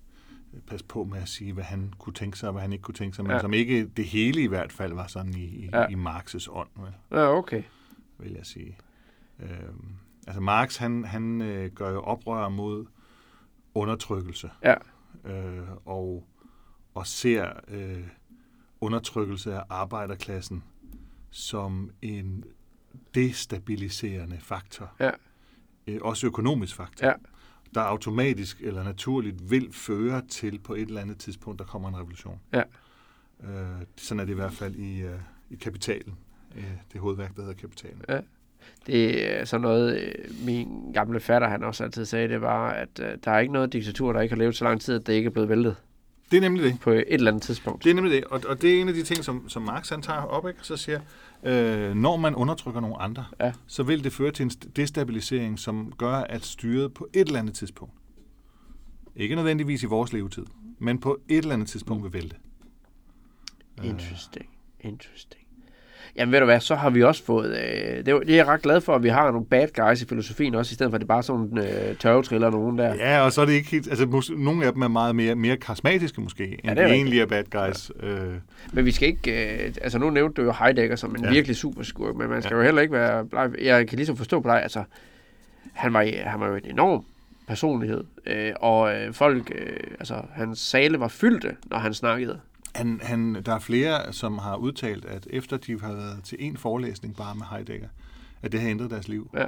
passe 0.66 0.86
på 0.86 1.04
med 1.04 1.18
at 1.22 1.28
sige, 1.28 1.52
hvad 1.52 1.64
han 1.64 1.92
kunne 1.98 2.12
tænke 2.14 2.38
sig, 2.38 2.48
og 2.48 2.52
hvad 2.52 2.62
han 2.62 2.72
ikke 2.72 2.82
kunne 2.82 2.94
tænke 2.94 3.16
sig, 3.16 3.24
men 3.24 3.32
Ja. 3.32 3.40
som 3.40 3.52
ikke 3.54 3.86
det 3.86 4.04
hele 4.04 4.42
i 4.42 4.46
hvert 4.46 4.72
fald 4.72 4.92
var 4.92 5.06
sådan 5.06 5.34
i, 5.34 5.44
i, 5.44 5.68
Ja. 5.72 5.80
ja. 5.80 5.86
i 5.88 5.94
Marx's 5.94 6.46
ånd, 6.50 6.68
vel? 6.76 6.92
Ja, 7.10 7.36
okay. 7.38 7.62
vil 8.18 8.32
jeg 8.32 8.46
sige. 8.46 8.78
Øhm, 9.40 9.84
altså 10.26 10.40
Marx, 10.40 10.76
han, 10.76 11.04
han 11.04 11.40
øh, 11.42 11.72
gør 11.72 11.90
jo 11.90 12.00
oprør 12.00 12.48
mod 12.48 12.86
undertrykkelse, 13.74 14.50
Ja. 14.64 14.74
øh, 15.24 15.68
og, 15.84 16.26
og 16.94 17.06
ser 17.06 17.52
øh, 17.68 18.02
undertrykkelse 18.80 19.54
af 19.54 19.62
arbejderklassen 19.70 20.64
som 21.30 21.90
en 22.02 22.44
destabiliserende 23.14 24.38
faktor. 24.40 24.92
Ja. 25.00 25.10
Øh, 25.86 25.98
også 26.02 26.26
økonomisk 26.26 26.74
faktor. 26.76 27.06
Ja. 27.06 27.12
Der 27.74 27.80
automatisk 27.80 28.60
eller 28.60 28.82
naturligt 28.84 29.50
vil 29.50 29.72
føre 29.72 30.22
til 30.28 30.58
på 30.58 30.74
et 30.74 30.88
eller 30.88 31.00
andet 31.00 31.18
tidspunkt, 31.18 31.58
der 31.58 31.64
kommer 31.64 31.88
en 31.88 31.96
revolution. 31.96 32.40
Ja. 32.52 32.62
Øh, 33.44 33.82
sådan 33.96 34.20
er 34.20 34.24
det 34.24 34.32
i 34.32 34.34
hvert 34.34 34.52
fald 34.52 34.74
i, 34.74 35.00
øh, 35.00 35.18
i 35.50 35.54
Kapitalen. 35.56 36.14
Øh, 36.56 36.64
det 36.92 37.00
hovedværk, 37.00 37.36
der 37.36 37.42
hedder 37.42 37.54
Kapitalen. 37.54 38.02
Det 38.86 39.30
er 39.40 39.44
sådan 39.44 39.62
noget, 39.62 40.00
øh, 40.02 40.14
min 40.46 40.92
gamle 40.94 41.20
fatter, 41.20 41.48
han 41.48 41.64
også 41.64 41.84
altid 41.84 42.04
sagde, 42.04 42.28
det 42.28 42.40
var, 42.40 42.70
at 42.70 43.00
øh, 43.00 43.18
der 43.24 43.30
er 43.30 43.38
ikke 43.38 43.52
noget 43.52 43.72
diktatur, 43.72 44.12
der 44.12 44.20
ikke 44.20 44.34
har 44.34 44.38
levet 44.38 44.56
så 44.56 44.64
lang 44.64 44.80
tid, 44.80 44.94
at 44.94 45.06
det 45.06 45.12
ikke 45.12 45.26
er 45.26 45.30
blevet 45.30 45.48
væltet 45.48 45.76
Det 46.30 46.36
er 46.36 46.40
nemlig 46.40 46.64
det. 46.64 46.80
på 46.80 46.90
et 46.90 47.04
eller 47.08 47.30
andet 47.30 47.42
tidspunkt. 47.42 47.84
Det 47.84 47.90
er 47.90 47.94
nemlig 47.94 48.12
det, 48.12 48.24
og, 48.24 48.40
og 48.48 48.62
det 48.62 48.76
er 48.76 48.80
en 48.80 48.88
af 48.88 48.94
de 48.94 49.02
ting, 49.02 49.24
som, 49.24 49.48
som 49.48 49.62
Marx 49.62 49.88
han 49.90 50.02
tager 50.02 50.20
op, 50.20 50.48
ikke? 50.48 50.60
så 50.62 50.76
siger, 50.76 51.00
øh, 51.44 51.94
når 51.94 52.16
man 52.16 52.34
undertrykker 52.34 52.80
nogle 52.80 52.96
andre, 52.96 53.24
Ja. 53.40 53.52
så 53.66 53.82
vil 53.82 54.04
det 54.04 54.12
føre 54.12 54.30
til 54.32 54.42
en 54.44 54.50
st- 54.50 54.68
destabilisering, 54.76 55.58
som 55.58 55.92
gør, 55.98 56.14
at 56.14 56.44
styret 56.44 56.94
på 56.94 57.08
et 57.12 57.26
eller 57.26 57.38
andet 57.38 57.54
tidspunkt, 57.54 57.94
ikke 59.16 59.34
nødvendigvis 59.34 59.82
i 59.82 59.86
vores 59.86 60.12
levetid, 60.12 60.46
men 60.78 61.00
på 61.00 61.18
et 61.28 61.38
eller 61.38 61.54
andet 61.54 61.68
tidspunkt 61.68 62.04
vil 62.04 62.12
vælte. 62.12 62.36
Interesting. 63.84 64.46
Interesting. 64.80 65.42
Jamen 66.16 66.32
ved 66.32 66.38
du 66.38 66.44
hvad, 66.44 66.60
så 66.60 66.74
har 66.74 66.90
vi 66.90 67.02
også 67.02 67.24
fået, 67.24 67.50
øh, 67.50 67.96
det, 68.06 68.08
er, 68.08 68.18
det 68.18 68.30
er 68.30 68.34
jeg 68.36 68.46
ret 68.46 68.62
glad 68.62 68.80
for, 68.80 68.94
at 68.94 69.02
vi 69.02 69.08
har 69.08 69.30
nogle 69.30 69.46
bad 69.46 69.68
guys 69.74 70.02
i 70.02 70.06
filosofien 70.06 70.54
også, 70.54 70.72
i 70.72 70.74
stedet 70.74 70.90
for 70.90 70.94
at 70.94 71.00
det 71.00 71.04
er 71.04 71.08
bare 71.08 71.22
sådan 71.22 71.40
nogle 71.40 71.88
øh, 71.88 71.96
tørvetriller 71.96 72.50
nogen 72.50 72.78
der. 72.78 72.94
Ja, 72.94 73.20
og 73.20 73.32
så 73.32 73.40
er 73.40 73.44
det 73.46 73.52
ikke 73.52 73.70
helt, 73.70 73.88
altså 73.88 74.04
mås- 74.06 74.38
nogle 74.44 74.66
af 74.66 74.72
dem 74.72 74.82
er 74.82 74.88
meget 74.88 75.16
mere, 75.16 75.34
mere 75.34 75.56
karismatiske 75.56 76.20
måske, 76.20 76.44
end 76.46 76.60
Ja, 76.64 76.70
det 76.74 76.82
er 76.82 76.86
de 76.86 76.94
egentlig 76.94 77.20
er 77.20 77.26
bad 77.26 77.44
guys. 77.50 77.90
Ja. 78.02 78.08
Øh, 78.08 78.32
Men 78.72 78.84
vi 78.84 78.90
skal 78.90 79.08
ikke, 79.08 79.64
øh, 79.66 79.72
altså 79.82 79.98
nu 79.98 80.10
nævnte 80.10 80.42
du 80.42 80.46
jo 80.46 80.54
Heidegger 80.60 80.96
som 80.96 81.14
en 81.14 81.24
ja. 81.24 81.30
Virkelig 81.30 81.56
super 81.56 81.82
skurk, 81.82 82.16
men 82.16 82.28
man 82.30 82.42
skal 82.42 82.54
ja. 82.54 82.56
Ja. 82.56 82.62
jo 82.62 82.64
heller 82.64 82.82
ikke 82.82 82.94
være 82.94 83.24
bleg. 83.24 83.50
Jeg 83.62 83.88
kan 83.88 83.96
ligesom 83.96 84.16
forstå 84.16 84.40
på 84.40 84.48
dig, 84.48 84.62
altså 84.62 84.82
han 85.72 85.92
var, 85.92 86.06
han 86.24 86.40
var 86.40 86.48
jo 86.48 86.54
en 86.54 86.70
enorm 86.70 87.04
personlighed, 87.48 88.04
øh, 88.26 88.52
og 88.60 88.94
øh, 88.94 89.12
folk, 89.14 89.52
øh, 89.54 89.76
altså 90.00 90.14
hans 90.32 90.58
sale 90.58 91.00
var 91.00 91.08
fyldte, 91.08 91.56
når 91.70 91.78
han 91.78 91.94
snakkede. 91.94 92.38
Han, 92.78 93.00
han, 93.02 93.34
der 93.46 93.54
er 93.54 93.58
flere, 93.58 94.12
som 94.12 94.38
har 94.38 94.56
udtalt, 94.56 95.04
at 95.04 95.26
efter 95.30 95.56
de 95.56 95.80
har 95.80 95.92
været 95.92 96.24
til 96.24 96.36
en 96.40 96.56
forelæsning 96.56 97.16
bare 97.16 97.34
med 97.34 97.44
Heidegger, 97.50 97.88
at 98.42 98.52
det 98.52 98.60
har 98.60 98.68
ændret 98.68 98.90
deres 98.90 99.08
liv. 99.08 99.30
Ja. 99.34 99.46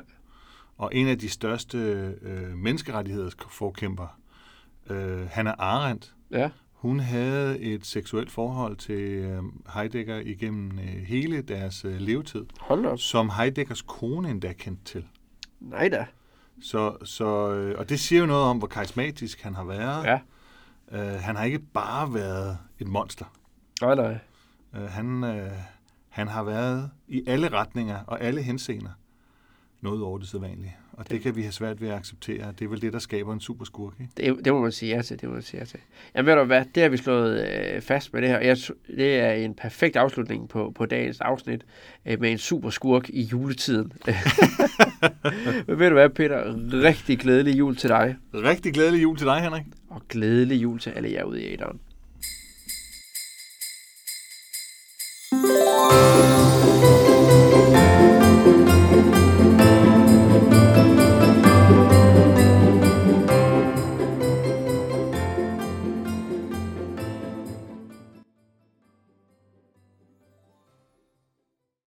Og 0.78 0.94
en 0.94 1.08
af 1.08 1.18
de 1.18 1.28
største 1.28 1.78
øh, 2.22 2.56
menneskerettighedsforkæmper, 2.56 4.18
øh, 4.90 5.26
Hannah 5.30 5.54
Arendt, 5.58 6.14
Ja, 6.30 6.50
hun 6.72 7.00
havde 7.00 7.58
et 7.58 7.86
seksuelt 7.86 8.30
forhold 8.30 8.76
til 8.76 9.00
øh, 9.00 9.42
Heidegger 9.74 10.16
igennem 10.20 10.78
øh, 10.78 11.02
hele 11.06 11.42
deres 11.42 11.84
øh, 11.84 12.00
levetid, 12.00 12.44
hold 12.60 12.86
op. 12.86 12.98
som 12.98 13.30
Heideggers 13.30 13.82
kone 13.82 14.30
endda 14.30 14.52
kendte 14.52 14.84
til. 14.84 15.04
Nej 15.60 15.88
da. 15.88 16.06
Så, 16.62 16.96
så, 17.04 17.52
øh, 17.52 17.78
og 17.78 17.88
det 17.88 18.00
siger 18.00 18.20
jo 18.20 18.26
noget 18.26 18.44
om, 18.44 18.58
hvor 18.58 18.66
karismatisk 18.66 19.40
han 19.42 19.54
har 19.54 19.64
været. 19.64 20.04
Ja, 20.04 20.18
Øh, 20.90 21.12
han 21.12 21.36
har 21.36 21.44
ikke 21.44 21.58
bare 21.58 22.14
været 22.14 22.58
et 22.78 22.88
monster. 22.88 23.24
nej 23.80 23.94
nej. 23.94 24.18
Øh, 24.74 24.90
han, 24.90 25.24
øh, 25.24 25.52
han 26.08 26.28
har 26.28 26.42
været 26.42 26.90
i 27.08 27.24
alle 27.26 27.48
retninger 27.48 28.04
og 28.06 28.20
alle 28.20 28.42
henseender 28.42 28.90
noget 29.80 30.02
over 30.02 30.18
det 30.18 30.28
sædvanlige. 30.28 30.76
Og 30.92 31.10
det 31.10 31.20
kan 31.20 31.36
vi 31.36 31.42
have 31.42 31.52
svært 31.52 31.80
ved 31.80 31.88
at 31.88 31.94
acceptere. 31.94 32.52
Det 32.58 32.64
er 32.64 32.68
vel 32.68 32.82
det, 32.82 32.92
der 32.92 32.98
skaber 32.98 33.32
en 33.32 33.40
super 33.40 33.64
skurk, 33.64 33.92
ikke? 34.00 34.12
Det, 34.16 34.44
det 34.44 34.52
må 34.52 34.60
man 34.62 34.72
sige 34.72 34.96
ja 34.96 35.02
til, 35.02 35.20
det 35.20 35.28
må 35.28 35.34
man 35.34 35.42
sige 35.42 35.60
ja 35.60 35.64
til. 35.64 35.78
Jamen 36.14 36.26
ved 36.26 36.34
du 36.34 36.44
hvad, 36.44 36.64
det 36.74 36.82
har 36.82 36.90
vi 36.90 36.96
slået 36.96 37.48
øh, 37.74 37.82
fast 37.82 38.12
med 38.12 38.22
det 38.22 38.28
her. 38.30 38.38
Jeg, 38.40 38.56
det 38.96 39.20
er 39.20 39.32
en 39.32 39.54
perfekt 39.54 39.96
afslutning 39.96 40.48
på, 40.48 40.72
på 40.74 40.86
dagens 40.86 41.20
afsnit 41.20 41.64
øh, 42.06 42.20
med 42.20 42.30
en 42.32 42.38
super 42.38 42.70
skurk 42.70 43.08
i 43.08 43.22
juletiden. 43.22 43.92
Men 45.66 45.78
ved 45.78 45.88
du 45.88 45.94
hvad, 45.94 46.08
Peter? 46.08 46.54
Rigtig 46.72 47.18
glædelig 47.18 47.58
jul 47.58 47.76
til 47.76 47.88
dig, 47.88 48.16
Rigtig 48.34 48.74
glædelig 48.74 49.02
jul 49.02 49.16
til 49.16 49.26
dig, 49.26 49.40
Henrik. 49.40 49.62
og 49.88 50.02
glædelig 50.08 50.62
jul 50.62 50.78
til 50.80 50.90
alle 50.90 51.12
jer 51.12 51.24
ude 51.24 51.42
i 51.42 51.52
æderen. 51.52 51.80